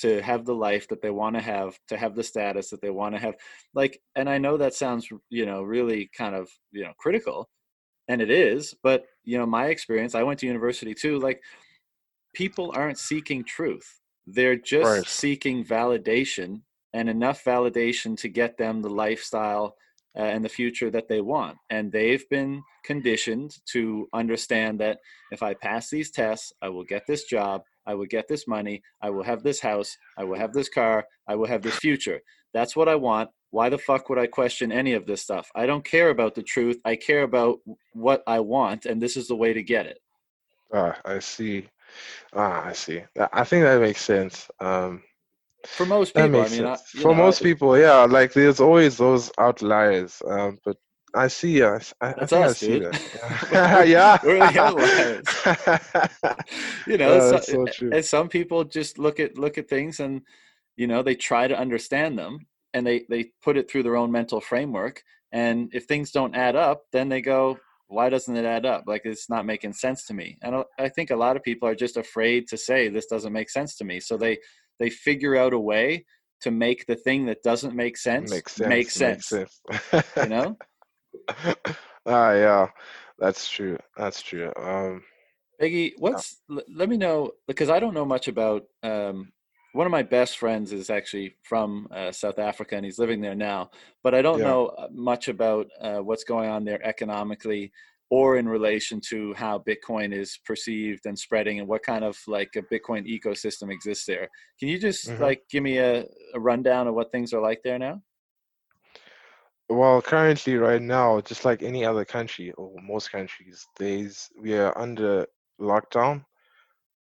[0.01, 2.89] to have the life that they want to have to have the status that they
[2.91, 3.35] want to have.
[3.73, 7.49] Like and i know that sounds you know really kind of you know critical
[8.09, 11.41] and it is but you know my experience i went to university too like
[12.33, 13.99] people aren't seeking truth.
[14.25, 16.61] They're just right, seeking validation
[16.93, 19.75] and enough validation to get them the lifestyle
[20.17, 24.97] uh, and the future that they want and they've been conditioned to understand that
[25.31, 28.81] if i pass these tests i will get this job i will get this money
[29.03, 32.19] i will have this house i will have this car i will have this future
[32.53, 35.67] that's what i want why the fuck would i question any of this stuff i
[35.67, 37.59] don't care about the truth i care about
[37.93, 39.99] what i want and this is the way to get it
[40.73, 41.67] ah, I see.
[42.33, 43.03] Ah, I see.
[43.33, 44.49] I think that makes sense.
[44.59, 45.03] Um,
[45.65, 47.77] for most that people i mean I, sense you for know most people.
[47.77, 50.21] Yeah, like there's always those outliers.
[50.27, 50.77] Um, but
[51.15, 51.59] I see.
[51.59, 53.01] Yeah, I s- I, I that's I us see dude that.
[53.87, 56.35] Yeah, we're the outliers yeah.
[56.87, 57.91] you know Uh, so, that's so true.
[57.93, 60.21] and some people just look at look at things and
[60.77, 64.11] you know they try to understand them and they they put it through their own
[64.11, 65.01] mental framework
[65.31, 67.57] and if things don't add up then they go
[67.87, 70.89] why doesn't it add up like it's not making sense to me and I- i
[70.89, 73.83] think a lot of people are just afraid to say this doesn't make sense to
[73.83, 74.37] me so they
[74.79, 76.05] they figure out a way
[76.41, 79.27] to make the thing that doesn't make sense make sense.
[79.27, 80.11] sense Makes sense.
[80.23, 80.57] you know
[82.05, 82.67] ah, yeah,
[83.17, 83.77] that's true.
[83.97, 84.51] That's true.
[84.57, 85.03] Um,
[85.61, 88.63] Bheki, yeah, what's l- let me know because I don't know much about.
[88.83, 89.31] Um,
[89.73, 93.35] one of my best friends is actually from uh, South Africa and he's living there
[93.35, 93.69] now,
[94.03, 94.45] but I don't yeah.
[94.45, 97.71] know uh, much about uh, what's going on there economically.
[98.09, 102.49] Or in relation to how Bitcoin is perceived and spreading and what kind of like
[102.55, 104.27] a Bitcoin ecosystem exists there.
[104.59, 105.21] Can you just mm-hmm.
[105.21, 108.01] like give me a, a rundown of what things are like there now?
[109.71, 114.75] Well, currently, right now, just like any other country or most countries, there's we are
[114.75, 115.27] under
[115.61, 116.25] lockdown,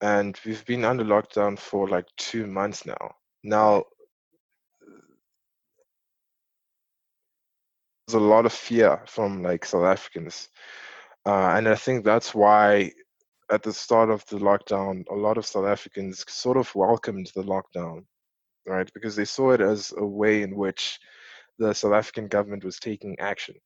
[0.01, 3.15] and we've been under lockdown for like two months now.
[3.45, 3.85] Now,
[8.07, 10.49] there's a lot of fear from like South Africans,
[11.27, 12.93] uh, and I think that's why
[13.51, 17.43] at the start of the lockdown, a lot of South Africans sort of welcomed the
[17.43, 18.05] lockdown,
[18.67, 18.91] right?
[18.95, 20.99] Because they saw it as a way in which
[21.59, 23.57] the South African government was taking action.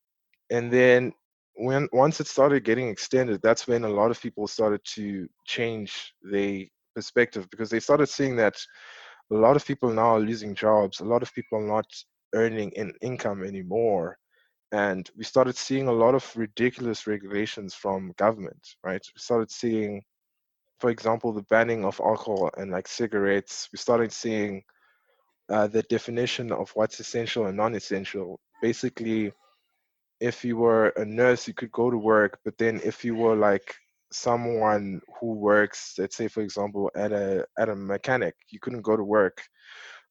[0.51, 1.13] And then
[1.55, 6.15] when once it started getting extended, that's when a lot of people started to change
[6.23, 8.57] their perspective because they started seeing that
[9.33, 11.87] a lot of people now are losing jobs, a lot of people are not
[12.35, 14.17] earning an income anymore.
[14.73, 19.03] And we started seeing a lot of ridiculous regulations from government, right?
[19.15, 20.03] We started seeing,
[20.79, 23.69] for example, the banning of alcohol and like cigarettes.
[23.73, 24.63] We started seeing
[25.49, 28.39] uh, the definition of what's essential and non-essential.
[28.63, 29.33] Basically,
[30.21, 33.35] if you were a nurse, you could go to work, but then if you were
[33.37, 33.75] like
[34.13, 38.97] someone who works, let's say for example, at a at a mechanic, you couldn't go
[38.97, 39.43] to work.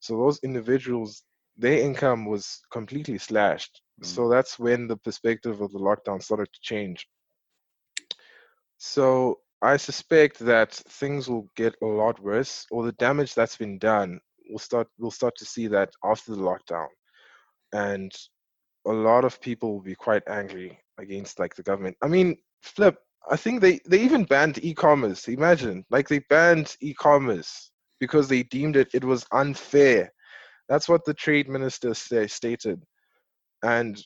[0.00, 1.22] So those individuals,
[1.60, 3.82] their income was completely slashed.
[4.02, 4.06] Mm.
[4.06, 7.06] So that's when the perspective of the lockdown started to change.
[8.78, 13.78] So I suspect that things will get a lot worse, or the damage that's been
[13.78, 16.88] done we'll start we'll start to see that after the lockdown,
[17.72, 18.12] and
[18.86, 21.96] a lot of people will be quite angry against like the government.
[22.02, 22.98] I mean, flip.
[23.30, 25.28] I think they they even banned e-commerce.
[25.28, 30.12] Imagine, like they banned e-commerce because they deemed it it was unfair.
[30.70, 32.80] That's what the trade minister say, stated,
[33.64, 34.00] and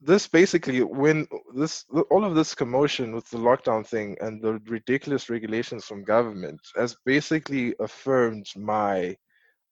[0.00, 5.28] this basically when this all of this commotion with the lockdown thing and the ridiculous
[5.28, 9.14] regulations from government has basically affirmed my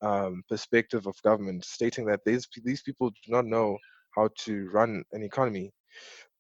[0.03, 3.79] um, perspective of government stating that these these people do not know
[4.15, 5.73] how to run an economy.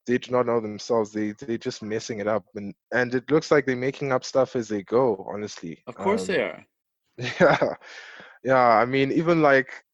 [0.07, 1.11] They do not know themselves.
[1.11, 2.45] They they're just messing it up.
[2.55, 5.83] And and it looks like they're making up stuff as they go honestly.
[5.87, 6.67] Of course um, they are
[7.41, 7.75] yeah
[8.45, 9.85] yeah i mean even like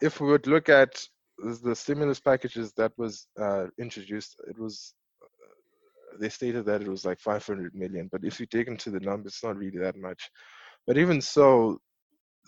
[0.00, 1.02] if we would look at
[1.38, 7.04] the stimulus packages that was uh, introduced, it was uh, they stated that it was
[7.04, 10.30] like 500 million, but if you dig into the numbers, it's not really that much.
[10.86, 11.78] But even so,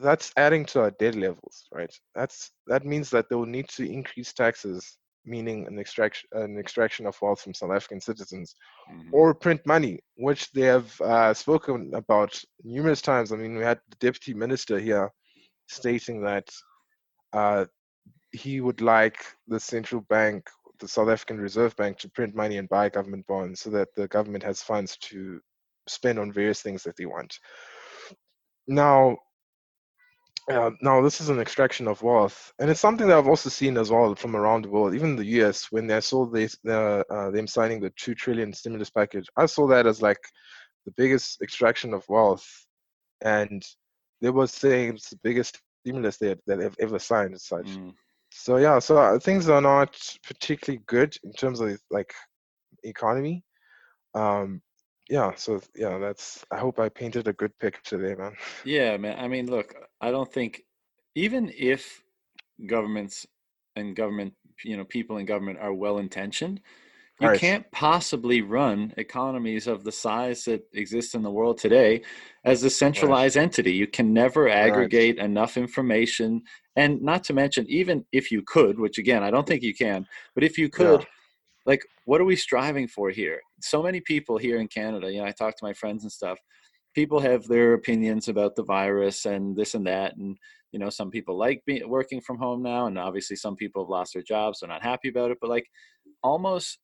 [0.00, 1.92] that's adding to our debt levels, right?
[2.14, 4.96] That's that means that they will need to increase taxes,
[5.28, 8.54] meaning an extraction an extraction of wealth from South African citizens,
[8.90, 9.10] mm-hmm.
[9.12, 13.32] or print money, which they have uh, spoken about numerous times.
[13.32, 15.10] I mean, we had the deputy minister here
[15.68, 16.48] stating that
[17.32, 17.66] uh,
[18.32, 20.48] he would like the central bank,
[20.80, 24.08] the South African Reserve Bank, to print money and buy government bonds so that the
[24.08, 25.40] government has funds to
[25.86, 27.38] spend on various things that they want.
[28.66, 29.16] Now,
[30.50, 33.76] uh, now this is an extraction of wealth, and it's something that I've also seen
[33.76, 35.70] as well from around the world, even the U.S.
[35.70, 39.66] When I saw this, uh, uh, them signing the two trillion stimulus package, I saw
[39.68, 40.20] that as like
[40.86, 42.46] the biggest extraction of wealth,
[43.20, 43.62] and
[44.20, 47.66] they were saying it's the biggest stimulus they had, that they've ever signed as such.
[47.66, 47.94] Mm
[48.30, 52.12] so yeah so uh, things are not particularly good in terms of like
[52.84, 53.42] economy
[54.14, 54.60] um
[55.08, 58.32] yeah so yeah that's i hope i painted a good picture there man
[58.64, 60.62] yeah man i mean look i don't think
[61.14, 62.02] even if
[62.66, 63.26] governments
[63.76, 64.32] and government
[64.64, 66.60] you know people in government are well intentioned
[67.20, 67.40] you right.
[67.40, 72.02] can't possibly run economies of the size that exists in the world today
[72.44, 73.42] as a centralized right.
[73.42, 73.72] entity.
[73.72, 75.24] You can never aggregate right.
[75.24, 76.42] enough information.
[76.76, 80.06] And not to mention, even if you could, which again, I don't think you can,
[80.36, 81.06] but if you could, yeah.
[81.68, 83.42] Like, what are we striving for here?
[83.60, 86.38] So many people here in Canada, you know, I talk to my friends and stuff,
[86.94, 90.16] people have their opinions about the virus and this and that.
[90.16, 90.38] And,
[90.72, 92.86] you know, some people like being working from home now.
[92.86, 94.60] And obviously, some people have lost their jobs.
[94.60, 95.38] They're not happy about it.
[95.42, 95.66] But, like,
[96.22, 96.78] almost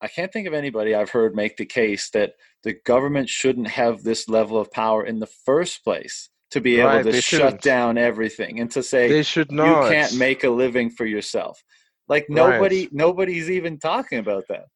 [0.00, 2.32] I can't think of anybody I've heard make the case that
[2.62, 7.00] the government shouldn't have this level of power in the first place to be right,
[7.00, 7.62] able to shut shouldn't.
[7.62, 9.84] down everything and to say they should not.
[9.84, 11.62] you can't make a living for yourself.
[12.08, 12.92] Like nobody right.
[12.92, 14.66] nobody's even talking about that.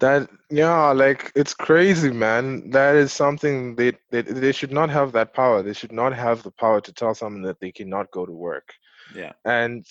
[0.00, 2.70] That yeah, like it's crazy, man.
[2.70, 5.62] That is something they, they they should not have that power.
[5.62, 8.68] They should not have the power to tell someone that they cannot go to work.
[9.14, 9.32] Yeah.
[9.44, 9.84] And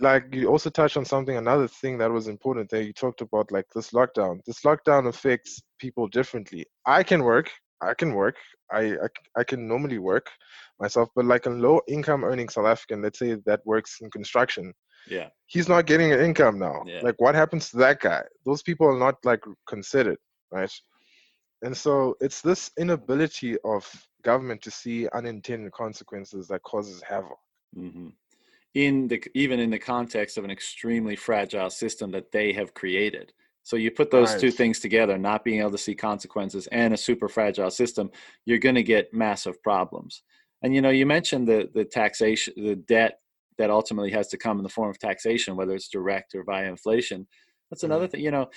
[0.00, 3.50] like you also touched on something another thing that was important there you talked about
[3.50, 7.50] like this lockdown this lockdown affects people differently i can work
[7.80, 8.36] i can work
[8.72, 10.26] i i, I can normally work
[10.80, 14.72] myself but like a low income earning south african let's say that works in construction
[15.06, 15.28] Yeah.
[15.46, 16.82] He's not getting an income now.
[16.86, 17.00] Yeah.
[17.02, 18.22] Like, what happens to that guy?
[18.44, 20.18] Those people are not like considered,
[20.50, 20.72] right?
[21.62, 23.88] And so it's this inability of
[24.22, 27.38] government to see unintended consequences that causes havoc.
[27.74, 28.08] hmm
[28.74, 33.32] In the even in the context of an extremely fragile system that they have created.
[33.62, 36.96] So you put those two things together, not being able to see consequences and a
[36.96, 38.10] super fragile system,
[38.44, 40.22] you're going to get massive problems.
[40.62, 43.18] And you know, you mentioned the the taxation, the debt
[43.58, 46.68] that ultimately has to come in the form of taxation, whether it's direct or via
[46.68, 47.26] inflation.
[47.70, 48.22] That's another thing.
[48.22, 48.50] You know,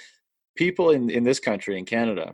[0.56, 2.34] people in in this country, in Canada,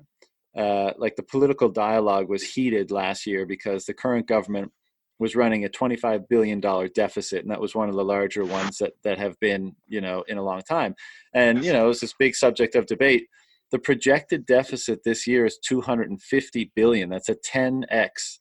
[0.57, 4.71] uh, like the political dialogue was heated last year because the current government
[5.17, 8.79] was running a 25 billion dollar deficit and that was one of the larger ones
[8.79, 10.95] that that have been you know in a long time.
[11.33, 13.27] And you know it was this big subject of debate.
[13.71, 17.09] The projected deficit this year is 250 billion.
[17.09, 18.39] That's a 10x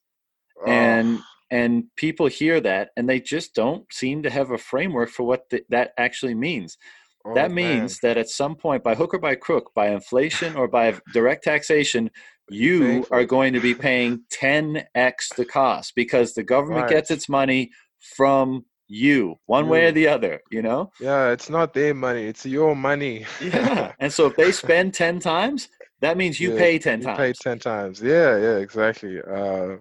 [0.67, 1.21] Oh, and
[1.51, 5.49] and people hear that and they just don't seem to have a framework for what
[5.51, 6.77] th- that actually means
[7.25, 7.55] oh, that man.
[7.55, 11.45] means that at some point by hook or by crook by inflation or by direct
[11.45, 12.11] taxation
[12.51, 16.89] you are going to be paying 10x the cost because the government Right.
[16.89, 17.71] gets its money
[18.17, 22.47] from you one way or the other you know Yeah, it's not their money; it's
[22.47, 23.27] your money.
[23.41, 25.69] yeah and so if they spend 10 times
[26.01, 28.01] that means you Yeah, pay 10 you times pay ten times.
[28.03, 29.21] Yeah, yeah, exactly.
[29.21, 29.77] Uh,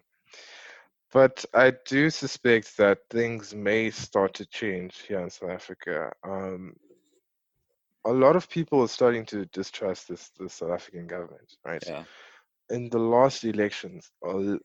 [1.14, 6.12] but I do suspect that things may start to change here in South Africa.
[6.24, 6.76] Um,
[8.06, 11.84] a lot of people are starting to distrust this the South African government, right?
[11.88, 12.04] yeah
[12.70, 14.60] In the last elections, a, l-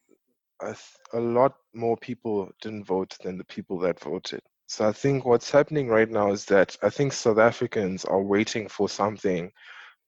[0.62, 4.40] a th- a lot more people didn't vote than the people that voted.
[4.66, 8.68] So I think what's happening right now is that I think South Africans are waiting
[8.68, 9.50] for something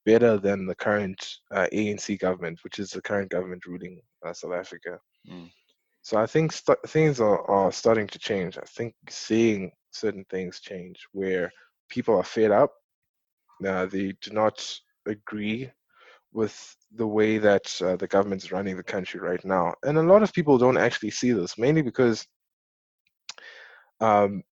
[0.07, 4.55] better than the current uh, ANC government, which is the current government ruling uh, South
[4.55, 4.99] Africa.
[5.29, 5.51] Mm.
[6.03, 8.59] So I think st- things are, are starting to change.
[8.59, 11.53] I think seeing certain things change where
[11.89, 12.73] people are fed up.
[13.67, 15.71] Uh, they do not agree
[16.33, 19.75] with the way that uh, the government's running the country right now.
[19.83, 22.27] And a lot of people don't actually see this, mainly because
[24.01, 24.43] um,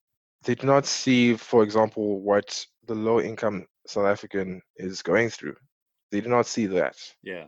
[0.44, 5.56] they do not see, for example, what the low income South African is going through.
[6.10, 6.96] They do not see that.
[7.22, 7.46] yeah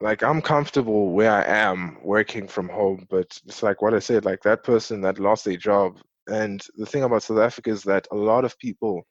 [0.00, 4.24] Like, I'm comfortable where I am working from home, but it's like what I said,
[4.24, 5.98] like that person that lost their job.
[6.28, 9.06] And the thing about South Africa is that a lot of people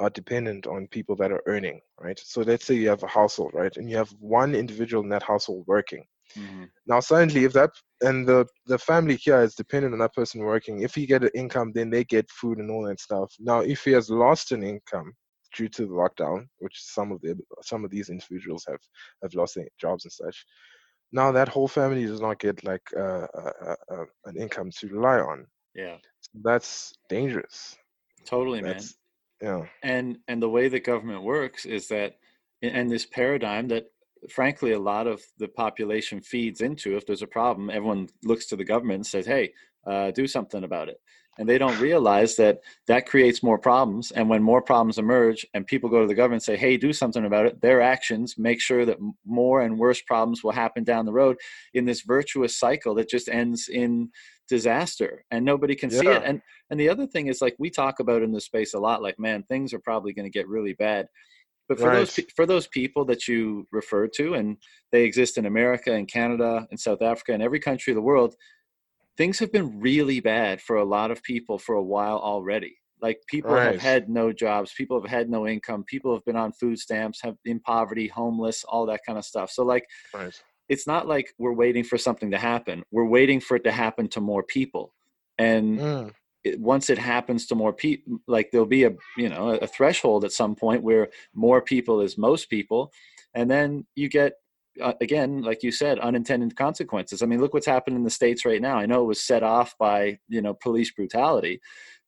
[0.00, 2.18] are dependent on people that are earning, right?
[2.22, 3.74] So let's say you have a household, right?
[3.76, 6.04] And you have one individual in that household working.
[6.36, 7.70] hmm Now, suddenly, if that
[8.02, 11.30] and the the family here is dependent on that person working, if he get an
[11.34, 13.32] income, then they get food and all that stuff.
[13.38, 15.12] Now, if he has lost an income
[15.56, 18.80] due to the lockdown, which some of the some of these individuals have
[19.22, 20.44] have lost their jobs and such,
[21.12, 24.88] now that whole family does not get like uh, uh, uh, uh, an income to
[24.88, 25.46] rely on.
[25.74, 25.96] yeah
[26.42, 27.76] That's dangerous.
[28.24, 28.82] totally man
[29.40, 29.62] yeah.
[29.82, 32.16] and and the way that government works is that
[32.62, 33.86] and this paradigm that
[34.30, 38.56] frankly a lot of the population feeds into if there's a problem everyone looks to
[38.56, 39.52] the government and says hey
[39.86, 41.00] uh, do something about it
[41.38, 44.10] and they don't realize that that creates more problems.
[44.12, 46.92] And when more problems emerge and people go to the government and say hey do
[46.92, 51.06] something about it their actions make sure that more and worse problems will happen down
[51.06, 51.36] the road
[51.74, 54.10] in this virtuous cycle that just ends in
[54.48, 56.22] disaster and nobody can see it.
[56.24, 59.02] And and the other thing is like we talk about in this space a lot
[59.02, 61.08] like man things are probably going to get really bad.
[61.68, 62.26] But for those Right.
[62.26, 64.56] pe- for those people that you refer to and
[64.92, 68.36] they exist in America and Canada and South Africa and every country of the world
[69.16, 72.76] things have been really bad for a lot of people for a while already.
[73.00, 76.52] Like people have had no jobs people have had no income people have been on
[76.52, 79.50] food stamps have in poverty homeless all that kind of stuff.
[79.50, 80.42] So like Right.
[80.68, 84.08] it's not like we're waiting for something to happen we're waiting for it to happen
[84.10, 84.94] to more people.
[85.38, 86.14] And Mm,
[86.44, 90.24] it, once it happens to more people like there'll be a you know a threshold
[90.24, 92.92] at some point where more people is most people
[93.34, 94.34] and then you get
[94.82, 98.44] uh, again like you said unintended consequences i mean look what's happened in the states
[98.44, 101.60] right now i know it was set off by you know police brutality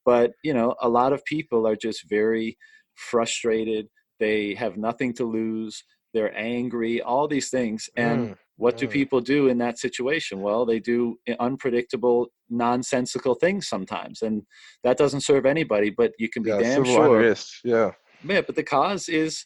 [0.04, 2.56] but you know a lot of people are just very
[2.94, 3.86] frustrated
[4.20, 8.90] they have nothing to lose they're angry all these things and mm, what do mm.
[8.90, 10.40] people do in that situation?
[10.40, 14.42] Well, they do unpredictable, nonsensical things sometimes, and
[14.82, 15.90] that doesn't serve anybody.
[15.90, 17.60] But you can be Yeah, damn sure, unrest.
[17.64, 17.92] Yeah.
[18.24, 18.40] yeah.
[18.40, 19.44] But the cause is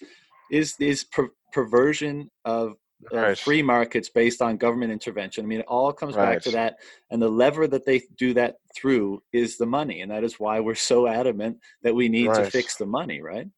[0.51, 2.77] is is per- perversion of
[3.12, 3.38] uh, Right.
[3.38, 5.44] free markets based on government intervention.
[5.44, 6.76] I mean, it all comes back to that,
[7.11, 10.61] and the lever that they do that through is the money, and that is why
[10.61, 13.48] we're so adamant that we need to fix the money, right?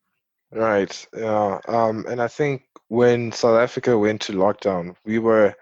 [0.52, 1.06] Right.
[1.16, 1.58] Yeah.
[1.66, 5.54] Um, and I think when South Africa went to lockdown, we were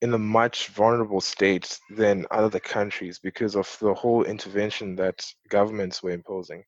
[0.00, 6.02] in a much vulnerable state than other countries because of the whole intervention that governments
[6.02, 6.64] were imposing.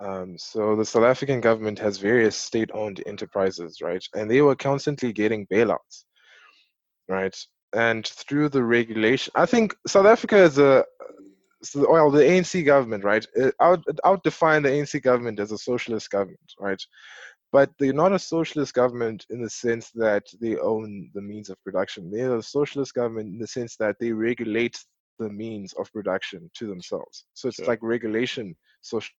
[0.00, 4.04] Um, so the South African government has various state-owned enterprises, right?
[4.14, 6.04] And they were constantly getting bailouts,
[7.08, 7.36] right?
[7.74, 10.84] And through the regulation, I think South Africa is a
[11.74, 13.26] well, the ANC government, right?
[13.60, 16.80] I would, I would define the ANC government as a socialist government, right?
[17.50, 21.62] But they're not a socialist government in the sense that they own the means of
[21.64, 22.10] production.
[22.10, 24.78] They're a socialist government in the sense that they regulate
[25.18, 27.24] the means of production to themselves.
[27.34, 27.66] So it's sure.
[27.66, 29.14] like regulation, social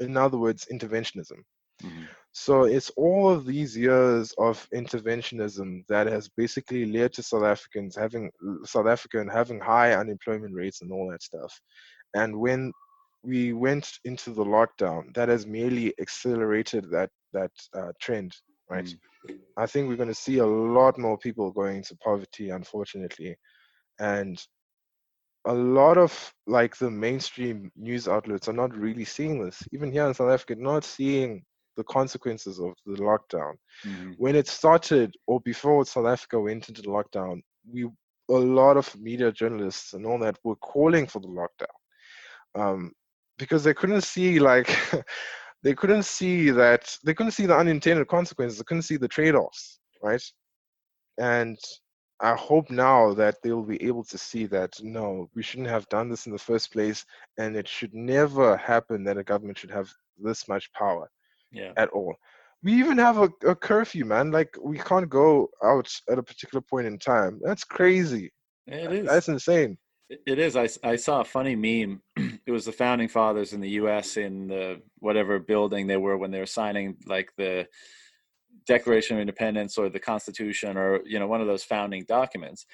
[0.00, 1.38] in other words, interventionism.
[1.82, 2.04] Mm-hmm.
[2.32, 7.94] So it's all of these years of interventionism that has basically led to South Africans
[7.96, 8.30] having
[8.64, 11.52] South Africa and having high unemployment rates and all that stuff.
[12.14, 12.72] And when
[13.22, 18.32] we went into the lockdown, that has merely accelerated that that uh, trend,
[18.68, 18.84] right?
[18.84, 19.34] Mm-hmm.
[19.56, 23.36] I think we're going to see a lot more people going into poverty, unfortunately,
[23.98, 24.40] and
[25.46, 29.62] a lot of like the mainstream news outlets are not really seeing this.
[29.72, 31.44] Even here in South Africa, not seeing
[31.76, 33.54] the consequences of the lockdown.
[33.86, 34.12] Mm-hmm.
[34.18, 37.88] When it started, or before South Africa went into the lockdown, we
[38.30, 41.66] a lot of media journalists and all that were calling for the lockdown
[42.54, 42.92] um,
[43.38, 44.74] because they couldn't see like
[45.62, 48.58] they couldn't see that they couldn't see the unintended consequences.
[48.58, 50.22] They couldn't see the trade-offs, right?
[51.18, 51.58] And
[52.24, 56.08] I hope now that they'll be able to see that no, we shouldn't have done
[56.08, 57.04] this in the first place,
[57.36, 61.10] and it should never happen that a government should have this much power
[61.52, 61.72] yeah.
[61.76, 62.14] at all.
[62.62, 64.30] We even have a, a curfew, man.
[64.30, 67.40] Like we can't go out at a particular point in time.
[67.44, 68.32] That's crazy.
[68.66, 69.06] It is.
[69.06, 69.76] That's insane.
[70.08, 70.56] It is.
[70.56, 72.00] I, I saw a funny meme.
[72.46, 74.16] it was the founding fathers in the U.S.
[74.16, 77.66] in the whatever building they were when they were signing like the
[78.66, 82.66] Declaration of Independence or the Constitution or you know one of those founding documents.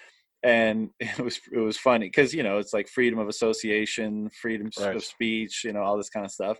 [0.43, 4.71] And it was it was funny because you know it's like freedom of association, freedom
[4.81, 4.97] right.
[4.97, 6.59] of speech, you know all this kind of stuff.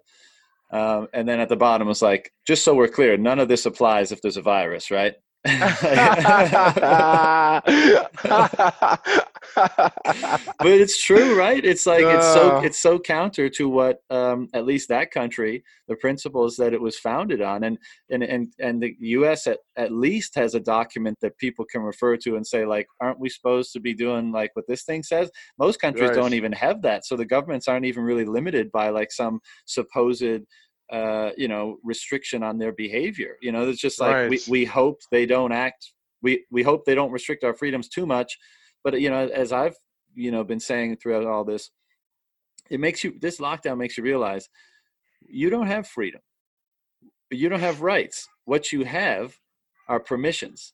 [0.73, 3.67] Um, and then at the bottom was like, just so we're clear, none of this
[3.67, 5.17] applies if there's a virus, right?
[9.57, 11.65] but it's true right?
[11.65, 15.97] It's like it's so it's so counter to what um, at least that country the
[15.97, 17.65] principles that it was founded on.
[17.65, 17.79] And
[18.11, 22.17] and and, and the us at, at least has a document that people can refer
[22.19, 25.31] to and say like aren't we supposed to be doing like what this thing says?
[25.59, 26.17] Most countries right.
[26.17, 27.07] don't even have that.
[27.07, 30.23] So the governments aren't even really limited by like some supposed
[30.93, 33.37] uh, you know restriction on their behavior.
[33.41, 34.31] You know it's just like right.
[34.31, 35.93] we, we hope they don't act
[36.23, 38.37] we we hope they don't restrict our freedoms too much
[38.85, 39.77] but you know as i've
[40.15, 41.71] you know been saying throughout all this
[42.71, 44.49] it makes you this lockdown makes you realize
[45.29, 46.21] you don't have freedom.
[47.31, 48.27] You don't have rights.
[48.45, 49.37] What you have
[49.89, 50.73] are permissions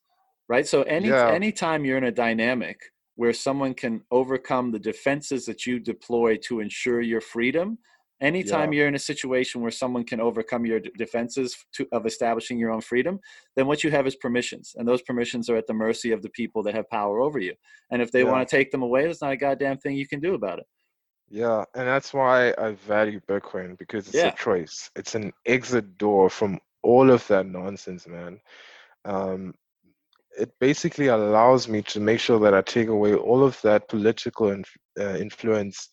[0.48, 0.66] right?
[0.66, 1.30] So any yeah.
[1.30, 2.80] anytime you're in a dynamic
[3.16, 7.78] where someone can overcome the defenses that you deploy to ensure your freedom
[8.20, 8.78] Anytime yeah.
[8.78, 12.70] you're in a situation where someone can overcome your d- defenses to, of establishing your
[12.70, 13.20] own freedom,
[13.56, 16.30] then what you have is permissions, and those permissions are at the mercy of the
[16.30, 17.54] people that have power over you.
[17.90, 18.30] And if they yeah.
[18.30, 20.66] want to take them away, there's not a goddamn thing you can do about it.
[21.28, 24.28] Yeah, and that's why I value Bitcoin because it's yeah.
[24.28, 24.90] a choice.
[24.96, 28.40] It's an exit door from all of that nonsense, man.
[29.04, 29.54] Um,
[30.39, 34.51] it basically allows me to make sure that I take away all of that political
[34.51, 35.89] inf- uh, influence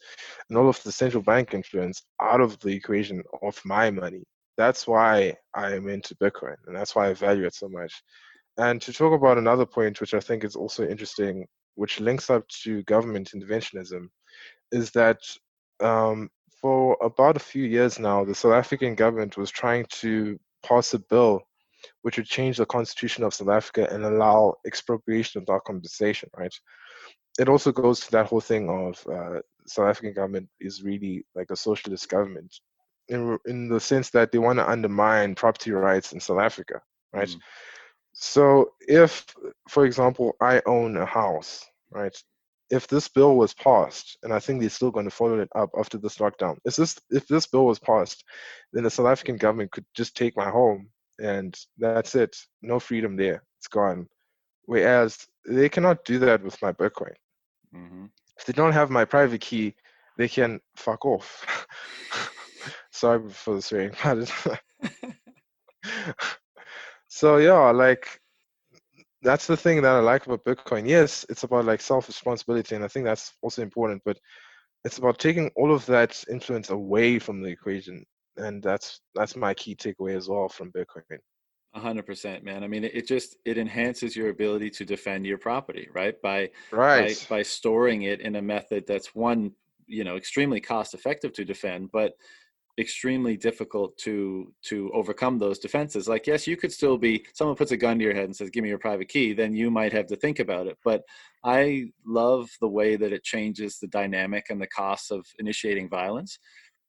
[0.49, 4.23] and all of the central bank influence out of the equation of my money.
[4.57, 8.03] That's why I am into Bitcoin, and that's why I value it so much.
[8.57, 12.47] And to talk about another point, which I think is also interesting, which links up
[12.63, 14.09] to government interventionism,
[14.71, 15.19] is that
[15.79, 16.29] um,
[16.61, 20.99] for about a few years now, the South African government was trying to pass a
[20.99, 21.41] bill
[22.01, 26.53] which would change the constitution of South Africa and allow expropriation without compensation, right?
[27.39, 31.49] It also goes to that whole thing of uh, South African government is really like
[31.49, 32.53] a socialist government
[33.07, 36.81] in, in the sense that they want to undermine property rights in South Africa,
[37.11, 37.27] right?
[37.27, 37.39] Mm.
[38.13, 39.25] So if,
[39.67, 42.15] for example, I own a house, right?
[42.69, 45.69] If this bill was passed, and I think they're still going to follow it up
[45.77, 48.23] after this lockdown, if this if this bill was passed,
[48.71, 50.89] then the South African government could just take my home
[51.19, 52.35] and that's it.
[52.61, 53.43] No freedom there.
[53.59, 54.07] It's gone.
[54.65, 57.13] Whereas they cannot do that with my Bitcoin.
[57.75, 58.05] Mm-hmm.
[58.37, 59.75] If they don't have my private key,
[60.17, 61.45] they can fuck off.
[62.91, 64.61] Sorry for the swearing, but
[67.07, 68.21] so yeah, like
[69.21, 70.87] that's the thing that I like about Bitcoin.
[70.87, 74.01] Yes, it's about like self responsibility, and I think that's also important.
[74.05, 74.19] But
[74.85, 78.05] it's about taking all of that influence away from the equation
[78.37, 81.19] and that's that's my key takeaway as well from Bitcoin.
[81.75, 82.63] A hundred percent, man.
[82.63, 86.19] I mean, it just it enhances your ability to defend your property, right?
[86.21, 89.51] By right by, by storing it in a method that's one,
[89.87, 92.13] you know, extremely cost effective to defend, but
[92.79, 97.71] extremely difficult to to overcome those defenses like yes you could still be someone puts
[97.71, 99.93] a gun to your head and says give me your private key then you might
[99.93, 101.03] have to think about it but
[101.43, 106.39] i love the way that it changes the dynamic and the costs of initiating violence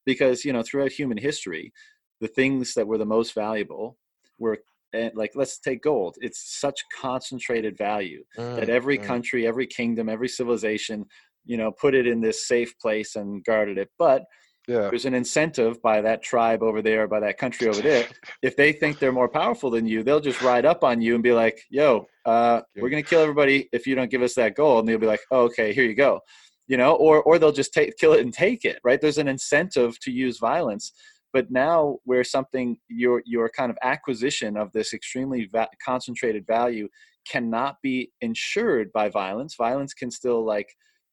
[0.05, 1.73] because you know throughout human history
[2.21, 3.97] the things that were the most valuable
[4.39, 4.59] were
[4.95, 6.17] eh, like let's take gold.
[6.21, 9.05] It's such concentrated value mm, that every mm.
[9.05, 11.05] country every kingdom every civilization
[11.45, 13.91] you know put it in this safe place and guarded it.
[13.99, 14.25] But
[14.67, 14.89] yeah.
[14.89, 18.07] there's an incentive by that tribe over there by that country over there.
[18.43, 21.23] If they think they're more powerful than you they'll just ride up on you and
[21.23, 24.55] be like yo uh, we're going to kill everybody if you don't give us that
[24.55, 24.81] gold.
[24.81, 26.21] And they'll be like oh, okay here you go
[26.67, 29.01] you know or or they'll just take kill it and take it right?
[29.01, 30.93] There's an incentive to use violence
[31.35, 36.89] but now where something your your kind of acquisition of this extremely va- concentrated value
[37.29, 40.69] cannot be insured by violence violence can still like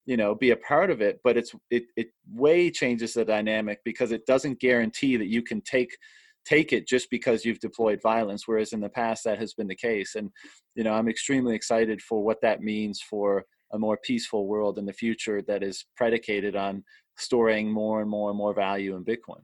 [0.05, 3.79] you know be a part of it but it's it it way changes the dynamic
[3.83, 5.97] because it doesn't guarantee that you can take
[6.45, 9.75] take it just because you've deployed violence whereas in the past that has been the
[9.75, 10.15] case.
[10.15, 10.31] And
[10.75, 14.85] you know i'm extremely excited for what that means for a more peaceful world in
[14.85, 16.83] the future that is predicated on
[17.17, 19.41] storing more and more and more value in bitcoin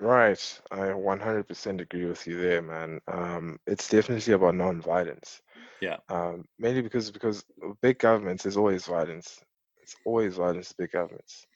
[0.00, 5.40] right i 100% agree with you there man um, it's definitely about non-violence
[5.80, 7.44] yeah um, mainly because because
[7.82, 9.40] big governments is always violence
[9.84, 11.46] it's always violence big governments.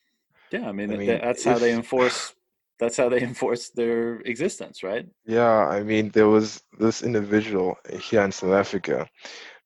[0.53, 2.35] Yeah, I mean, I mean that's if, how they enforce.
[2.79, 5.07] That's how they enforce their existence, right?
[5.25, 9.09] Yeah, I mean, there was this individual here in South Africa,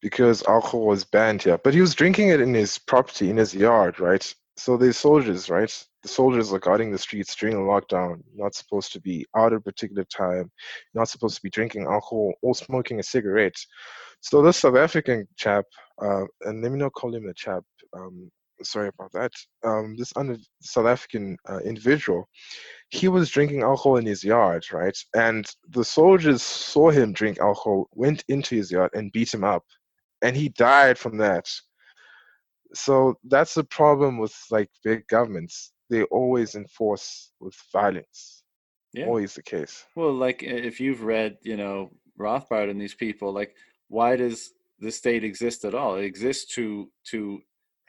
[0.03, 3.55] because alcohol was banned here, but he was drinking it in his property, in his
[3.55, 4.35] yard, right?
[4.57, 5.73] So there's soldiers, right?
[6.03, 8.23] The soldiers are guarding the streets during the lockdown.
[8.35, 10.51] not supposed to be out at a particular time.
[10.95, 13.57] not supposed to be drinking alcohol or smoking a cigarette.
[14.21, 15.65] So this South African chap,
[16.03, 17.63] uh, and let me not call him a chap,
[17.97, 18.31] um,
[18.63, 19.33] sorry about that.
[19.65, 22.29] Um, this un- South African uh, individual,
[22.91, 24.97] he was drinking alcohol in his yard, right?
[25.15, 29.65] And the soldiers saw him drink alcohol, went into his yard and beat him up,
[30.23, 31.49] and he died from that.
[32.75, 35.73] So that's the problem with like big governments.
[35.91, 38.45] They always enforce with violence.
[38.95, 39.07] Yeah.
[39.07, 39.85] Always the case.
[39.97, 43.55] Well, like if you've read, you know, Rothbard and these people, like
[43.89, 45.97] why does the state exist at all?
[45.97, 47.43] It exists to to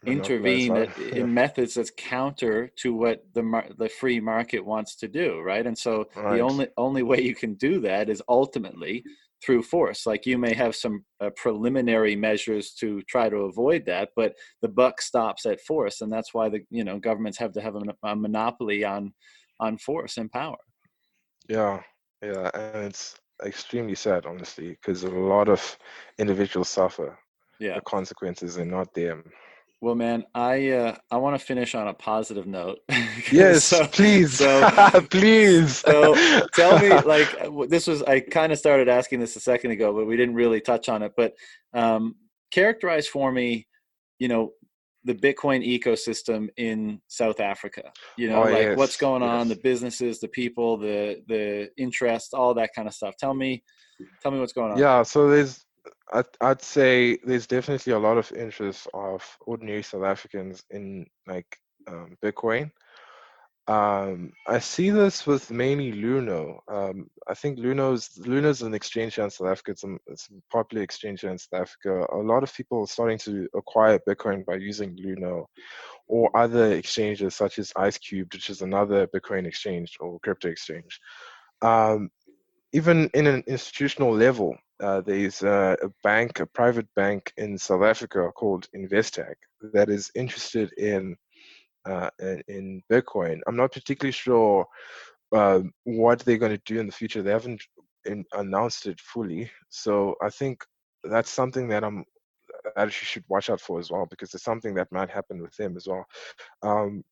[0.05, 0.75] intervene
[1.13, 5.65] in methods that's counter to what the mar- the free market wants to do right
[5.65, 6.35] and so right.
[6.35, 9.03] the only only way you can do that is ultimately
[9.43, 10.05] through force.
[10.05, 14.67] Like you may have some uh, preliminary measures to try to avoid that but the
[14.67, 17.81] buck stops at force and that's why the you know governments have to have a,
[18.03, 19.13] a monopoly on
[19.59, 20.57] on force and power.
[21.47, 21.81] Yeah
[22.21, 23.15] yeah and it's
[23.45, 25.77] extremely sad honestly because a lot of
[26.17, 27.17] individuals suffer
[27.59, 27.75] yeah.
[27.75, 29.23] the consequences and not them
[29.83, 32.79] well, man, I uh, I want to finish on a positive note.
[33.33, 35.79] yes, so, please, so, please.
[35.79, 36.15] so
[36.53, 37.27] tell me, like,
[37.67, 40.61] this was I kind of started asking this a second ago, but we didn't really
[40.61, 41.11] touch on it.
[41.17, 41.33] But
[41.73, 42.15] um,
[42.49, 43.67] characterize for me,
[44.19, 44.53] you know,
[45.03, 47.91] the Bitcoin ecosystem in South Africa.
[48.17, 52.33] You know, oh, like yes, what's going on, the businesses, the people, the the interest,
[52.33, 53.15] all that kind of stuff.
[53.19, 53.61] Tell me,
[54.21, 54.77] tell me what's going on.
[54.77, 55.65] Yeah, so there's
[56.11, 61.57] I'd, I'd say there's definitely a lot of interest of ordinary South Africans in like
[61.87, 62.71] um, Bitcoin.
[63.65, 66.59] Um, I see this with mainly Luno.
[66.67, 69.71] Um, I think Luno's Luno's an exchange here in South Africa.
[69.71, 72.05] It's a, it's a popular exchange here in South Africa.
[72.11, 75.45] A lot of people are starting to acquire Bitcoin by using Luno
[76.07, 80.99] or other exchanges such as Ice IceCube, which is another Bitcoin exchange or crypto exchange.
[81.61, 82.09] Um,
[82.73, 87.83] even in an institutional level, uh, there's a, a, bank, a private bank in South
[87.83, 89.35] Africa called Investec
[89.73, 91.15] that is interested in
[91.85, 93.39] uh, in, in, Bitcoin.
[93.47, 94.65] I'm not particularly sure
[95.35, 97.21] uh, what they're going to do in the future.
[97.21, 97.61] They haven't
[98.05, 100.63] in, announced it fully, so I think
[101.03, 102.05] that's something that I'm
[102.75, 105.55] that you should watch out for as well because it's something that might happen with
[105.57, 106.05] them as well.
[106.61, 107.03] Um,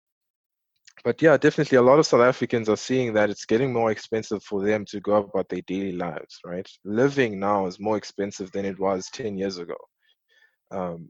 [1.03, 4.43] but yeah, definitely a lot of South Africans are seeing that it's getting more expensive
[4.43, 6.67] for them to go about their daily lives, right?
[6.83, 9.77] Living now is more expensive than it was 10 years ago.
[10.71, 11.09] Um,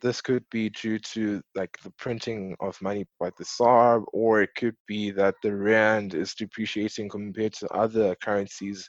[0.00, 4.50] this could be due to like the printing of money by the SARB, or it
[4.56, 8.88] could be that the Rand is depreciating compared to other currencies.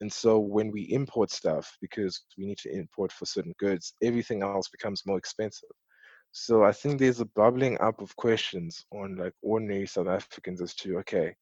[0.00, 4.42] And so when we import stuff, because we need to import for certain goods, everything
[4.42, 5.70] else becomes more expensive.
[6.32, 10.74] So I think there's a bubbling up of questions on like ordinary South Africans as
[10.76, 11.34] to okay,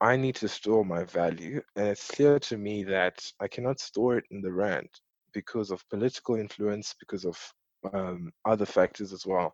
[0.00, 4.18] I need to store my value, and it's clear to me that I cannot store
[4.18, 4.88] it in the rand
[5.32, 7.38] because of political influence, because of
[7.92, 9.52] um, other factors as well.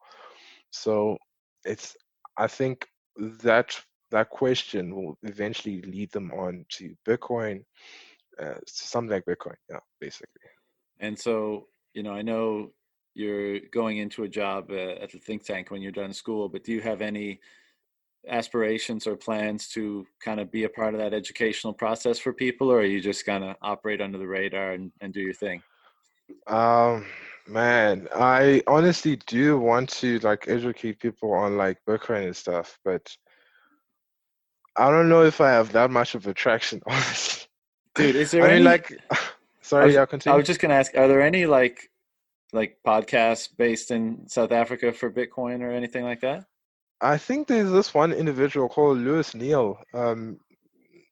[0.70, 1.18] So
[1.64, 1.96] it's
[2.36, 2.86] I think
[3.16, 3.78] that
[4.10, 7.64] that question will eventually lead them on to Bitcoin,
[8.40, 9.56] uh, something like Bitcoin.
[9.70, 10.42] Yeah, basically.
[11.00, 12.70] And so, you know, I know
[13.14, 16.64] you're going into a job uh, at the think tank when you're done school, but
[16.64, 17.40] do you have any
[18.28, 22.70] aspirations or plans to kind of be a part of that educational process for people,
[22.70, 25.62] or are you just kind of operate under the radar and, and do your thing?
[26.46, 27.06] Um,
[27.46, 33.14] man, I honestly do want to like educate people on like Bitcoin and stuff, but
[34.76, 37.46] I don't know if I have that much of attraction, honestly.
[37.94, 38.92] Dude, is there I any mean, like,
[39.60, 40.34] sorry, I was- yeah, continue.
[40.34, 41.90] I was just gonna ask, are there any like
[42.54, 46.46] like podcasts based in South Africa for Bitcoin or anything like that?
[47.00, 49.78] I think there's this one individual called Lewis Neal.
[49.92, 50.38] Um,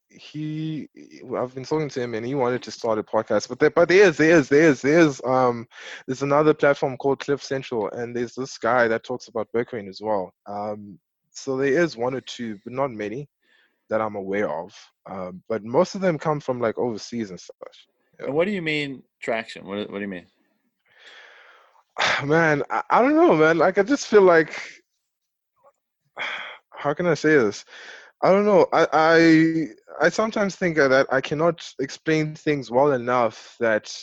[0.08, 0.88] he,
[1.36, 3.48] I've been talking to him, and he wanted to start a podcast.
[3.48, 5.66] But there, but there's, there's, there's, there's, um,
[6.06, 10.00] there's another platform called Cliff Central, and there's this guy that talks about Bitcoin as
[10.00, 10.32] well.
[10.46, 10.98] Um,
[11.30, 13.28] so there is one or two, but not many
[13.90, 14.74] that I'm aware of.
[15.10, 17.88] Um, but most of them come from like overseas and such.
[18.18, 18.26] Yeah.
[18.26, 19.66] And what do you mean traction?
[19.66, 20.26] What what do you mean?
[22.24, 23.58] Man, I, I don't know, man.
[23.58, 24.60] Like I just feel like
[26.70, 27.64] how can I say this?
[28.22, 28.66] I don't know.
[28.72, 29.66] I I
[30.06, 33.94] I sometimes think that I cannot explain things well enough that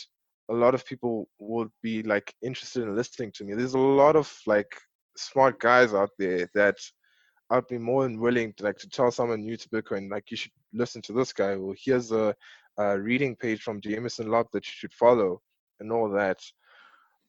[0.50, 3.54] a lot of people would be like interested in listening to me.
[3.54, 4.70] There's a lot of like
[5.16, 6.76] smart guys out there that
[7.50, 10.36] I'd be more than willing to like to tell someone new to Bitcoin, like you
[10.36, 12.34] should listen to this guy, or here's a,
[12.78, 15.40] a reading page from Jameson Lopp that you should follow,
[15.80, 16.38] and all that.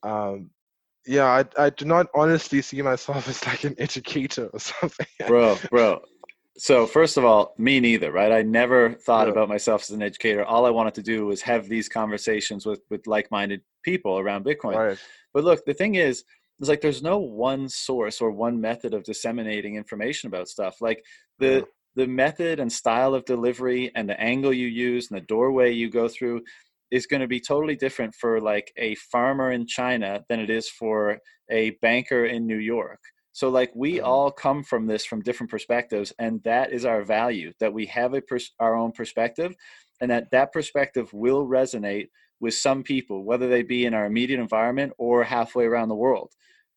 [0.04, 0.50] Um,
[1.06, 5.06] yeah, I I do not honestly see myself as like an educator or something.
[5.28, 6.02] Bro, bro.
[6.58, 8.32] So first of all, me neither, right?
[8.32, 9.32] I never thought Yeah.
[9.32, 10.44] about myself as an educator.
[10.44, 14.76] All I wanted to do was have these conversations with with like-minded people around Bitcoin.
[14.78, 14.98] Right.
[15.34, 16.24] But look, the thing is,
[16.60, 20.82] it's like there's no one source or one method of disseminating information about stuff.
[20.82, 21.04] Like
[21.40, 21.62] the Yeah.
[21.96, 25.90] the method and style of delivery and the angle you use and the doorway you
[25.90, 26.42] go through
[26.92, 30.70] is going to be totally different for like a farmer in China than it is
[30.70, 31.20] for
[31.50, 33.00] a banker in New York.
[33.34, 34.04] So like we Mhm.
[34.06, 38.14] all come from this from different perspectives and that is our value that we have
[38.14, 39.56] a pers- our own perspective
[40.02, 42.10] and that that perspective will resonate
[42.40, 46.34] with some people whether they be in our immediate environment or halfway around the world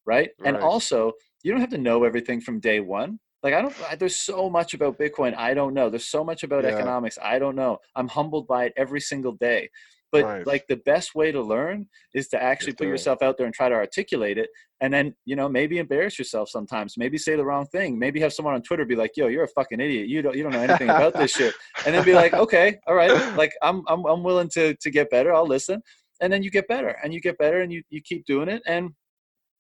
[0.07, 1.13] right, and also
[1.43, 4.51] you don't have to know everything from day one like i don't I- there's so
[4.51, 6.71] much about bitcoin i don't know there's so much about Yeah.
[6.71, 9.71] economics i don't know i'm humbled by it every single day
[10.15, 10.47] but Right.
[10.47, 13.55] like the best way to learn is to actually Just put yourself out there and
[13.55, 14.49] try to articulate it.
[14.81, 16.95] And then you know maybe embarrass yourself sometimes.
[16.97, 17.99] Maybe say the wrong thing.
[17.99, 20.07] Maybe have someone on twitter be like yo you're a fucking idiot.
[20.07, 21.53] You don't you don't know anything about this shit.
[21.85, 23.11] And then be like okay all right.
[23.37, 25.35] Like i'm i'm, I'm willing to to get better.
[25.35, 25.83] I'll listen.
[26.21, 28.63] And then you get better and you get better and you you keep doing it.
[28.67, 28.91] And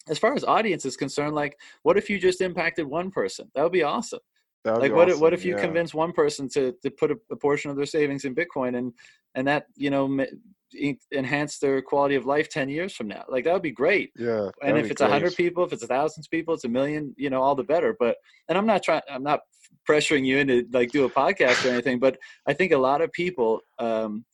[0.08, 3.50] as far as audience is concerned like what if you just impacted one person?
[3.56, 4.20] That would be awesome
[4.64, 5.60] like what if, what if you yeah.
[5.60, 8.92] convince one person to to put a, a portion of their savings in bitcoin and
[9.34, 10.06] and that you know
[10.78, 14.12] en- enhance their quality of life 10 years from now like that would be great
[14.16, 14.50] Yeah.
[14.62, 17.30] and if it's a hundred people if it's a thousand people it's a million you
[17.30, 18.16] know all the better but
[18.48, 19.40] and i'm not trying i'm not
[19.88, 22.16] pressuring you into like do a podcast or anything but
[22.46, 24.24] i think a lot of people um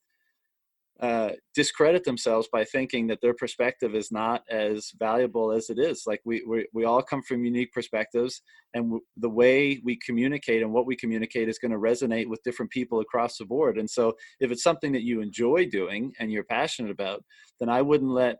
[1.00, 6.04] uh, discredit themselves by thinking that their perspective is not as valuable as it is.
[6.06, 8.42] Like we we, we all come from unique perspectives,
[8.74, 12.42] and w- the way we communicate and what we communicate is going to resonate with
[12.42, 13.78] different people across the board.
[13.78, 17.24] And so, if it's something that you enjoy doing and you're passionate about,
[17.60, 18.36] then I wouldn't let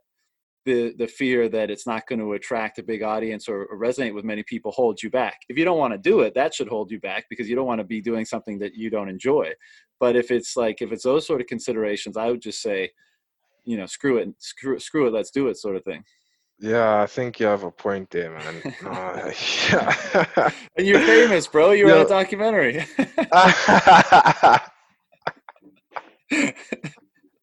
[0.65, 4.15] the the fear that it's not going to attract a big audience or, or resonate
[4.15, 5.41] with many people hold you back.
[5.49, 7.66] If you don't want to do it, that should hold you back because you don't
[7.66, 9.53] want to be doing something that you don't enjoy.
[9.99, 12.91] But if it's like if it's those sort of considerations, I would just say,
[13.65, 16.05] you know, screw it, screw screw it, let's do it, sort of thing.
[16.59, 18.74] Yeah, I think you have a point there, man.
[18.85, 19.32] Uh,
[19.70, 20.51] yeah.
[20.77, 21.70] And you're famous, bro.
[21.70, 22.85] You were in a documentary.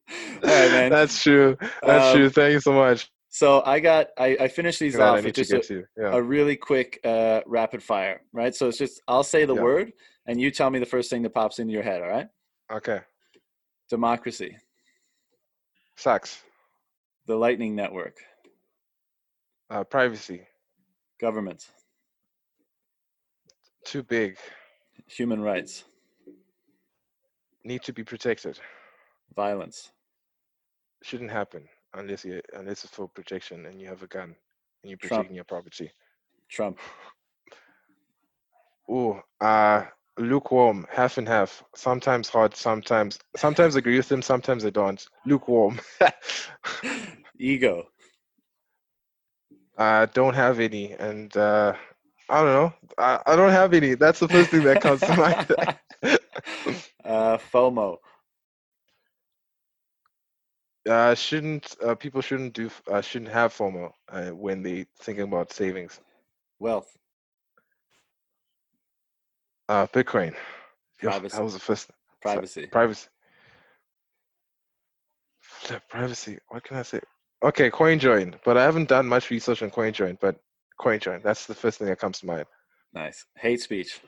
[0.42, 0.90] Right, man.
[0.90, 1.56] That's true.
[1.84, 2.30] That's Um, true.
[2.30, 3.10] Thank you so much.
[3.28, 5.84] So I got I, I finished these I off with just a.
[5.96, 6.14] Yeah.
[6.14, 8.54] a really quick uh, rapid fire, right?
[8.54, 9.62] So it's just I'll say the Yeah.
[9.62, 9.92] word
[10.26, 12.28] and you tell me the first thing that pops into your head, all right?
[12.72, 13.00] Okay.
[13.90, 14.56] Democracy,
[15.96, 16.42] Sucks.
[17.26, 18.16] the Lightning Network,
[19.70, 20.46] Uh, privacy.
[21.20, 21.66] government,
[23.84, 24.36] Too big.
[25.06, 25.84] human rights,
[27.64, 28.58] Need to be protected.
[29.34, 29.90] violence,
[31.02, 34.34] Shouldn't happen unless you unless it's for protection and you have a gun
[34.82, 35.28] and you're Trump.
[35.28, 35.92] protecting your property.
[36.50, 36.78] Trump,
[38.88, 39.84] Oh, uh,
[40.18, 41.62] lukewarm, half and half.
[41.74, 45.06] Sometimes hot, sometimes sometimes agree with them, sometimes I don't.
[45.26, 45.80] Lukewarm.
[47.38, 47.88] ego,
[49.78, 51.74] I don't have any, and uh,
[52.28, 52.72] I don't know.
[52.98, 53.94] I, I don't have any.
[53.94, 55.52] That's the first thing that comes to mind.
[57.04, 57.98] uh, FOMO.
[60.88, 65.52] Uh, shouldn't uh, people shouldn't do uh, shouldn't have FOMO uh, when they thinking about
[65.52, 66.00] savings?
[66.58, 66.96] Wealth.
[69.68, 70.34] Uh, Bitcoin.
[71.02, 71.36] Yo, Privacy.
[71.36, 71.90] that was the first.
[72.22, 72.66] Privacy.
[72.66, 73.08] Privacy.
[75.40, 76.38] Flip, Privacy.
[76.48, 77.00] What can I say?
[77.44, 78.38] Okay, CoinJoin.
[78.44, 80.18] But I haven't done much research on CoinJoin.
[80.20, 80.40] But
[80.80, 81.22] CoinJoin.
[81.22, 82.46] That's the first thing that comes to mind.
[82.94, 83.26] Nice.
[83.36, 84.00] Hate speech.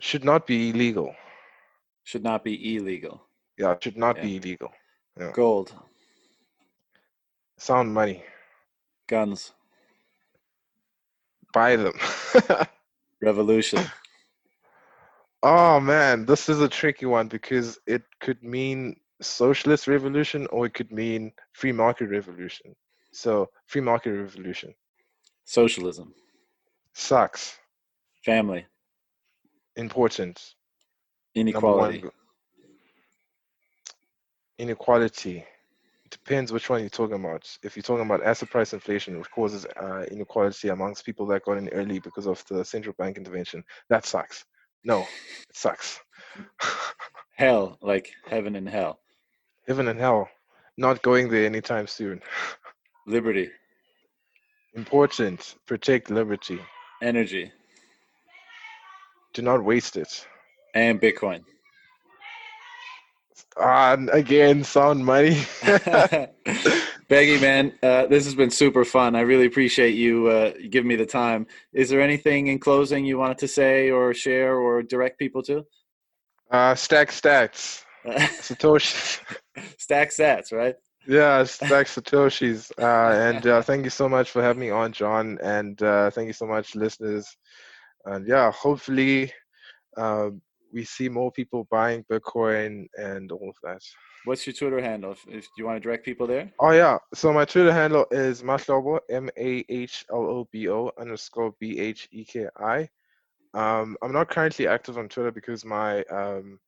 [0.00, 1.14] Should not be illegal.
[2.02, 3.22] Should not be illegal.
[3.58, 4.22] Yeah, it should not Yeah.
[4.22, 4.72] be illegal.
[5.32, 5.72] Gold.
[7.58, 8.24] Sound money.
[9.08, 9.52] Guns.
[11.52, 11.94] Buy them.
[13.22, 13.80] Revolution.
[15.42, 20.74] oh man, this is a tricky one because it could mean socialist revolution or it
[20.74, 22.74] could mean free market revolution.
[23.12, 24.74] So free market revolution
[25.44, 26.12] Socialism.
[26.94, 27.56] sucks.
[28.24, 28.66] Family.
[29.76, 30.54] Important.
[31.36, 32.02] Inequality.
[34.58, 35.44] Inequality.
[36.10, 37.48] Depends which one you're talking about.
[37.62, 41.58] If you're talking about asset price inflation, which causes uh, inequality amongst people that got
[41.58, 44.44] in early because of the central bank intervention, that sucks.
[44.84, 46.00] No, it sucks.
[47.36, 49.00] Hell, like heaven and hell.
[49.66, 50.28] Heaven and hell,
[50.76, 52.20] not going there anytime soon.
[53.06, 53.50] Liberty.
[54.74, 56.60] Important, protect liberty.
[57.02, 57.50] Energy.
[59.32, 60.26] Do not waste it.
[60.74, 61.44] And Bitcoin.
[63.56, 65.36] And again, sound money.
[67.08, 69.14] Bheki, man, uh, this has been super fun.
[69.14, 71.46] I really appreciate you uh, giving me the time.
[71.72, 75.64] Is there anything in closing you wanted to say or share or direct people to?
[76.50, 77.84] uh, stack sats.
[78.06, 79.20] Satoshi.
[79.78, 80.76] Stack sats, right?
[81.06, 82.70] Yeah, stack Satoshis.
[82.78, 85.38] Uh, and uh, thank you so much for having me on, John.
[85.42, 87.36] And uh, thank you so much, listeners.
[88.04, 89.32] And yeah, hopefully
[89.96, 90.30] uh,
[90.74, 93.80] we see more people buying Bitcoin and all of that.
[94.24, 95.12] What's your Twitter handle?
[95.12, 98.42] If, if you want to direct people there, Oh yeah, so my Twitter handle is
[98.42, 102.88] Mahlobo, M A H L O B O underscore B H E K I.
[103.54, 106.58] Um, I'm not currently active on Twitter because my um,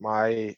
[0.00, 0.54] my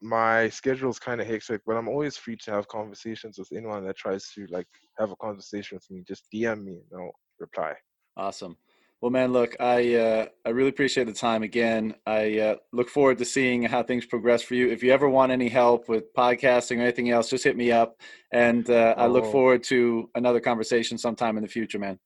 [0.00, 3.84] my schedule is kind of hectic, but I'm always free to have conversations with anyone
[3.86, 4.68] that tries to like
[4.98, 6.04] have a conversation with me.
[6.06, 7.74] Just DM me and I'll reply.
[8.16, 8.56] awesome.
[9.00, 11.94] Well, man, look, I uh, I really appreciate the time again.
[12.04, 14.68] I uh, look forward to seeing how things progress for you.
[14.70, 18.00] If you ever want any help with podcasting or anything else, just hit me up.
[18.32, 19.30] And uh, I look Oh.
[19.30, 21.98] forward to another conversation sometime in the future, man.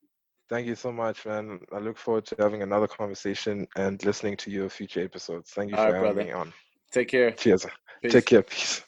[0.51, 1.61] Thank you so much, man.
[1.73, 5.51] I look forward to having another conversation and listening to your future episodes.
[5.53, 6.27] Thank you All for right, having brother.
[6.27, 6.53] me on.
[6.91, 7.31] Take care.
[7.31, 7.65] Cheers.
[8.03, 8.13] Peace.
[8.13, 8.43] Take care.
[8.43, 8.83] Peace.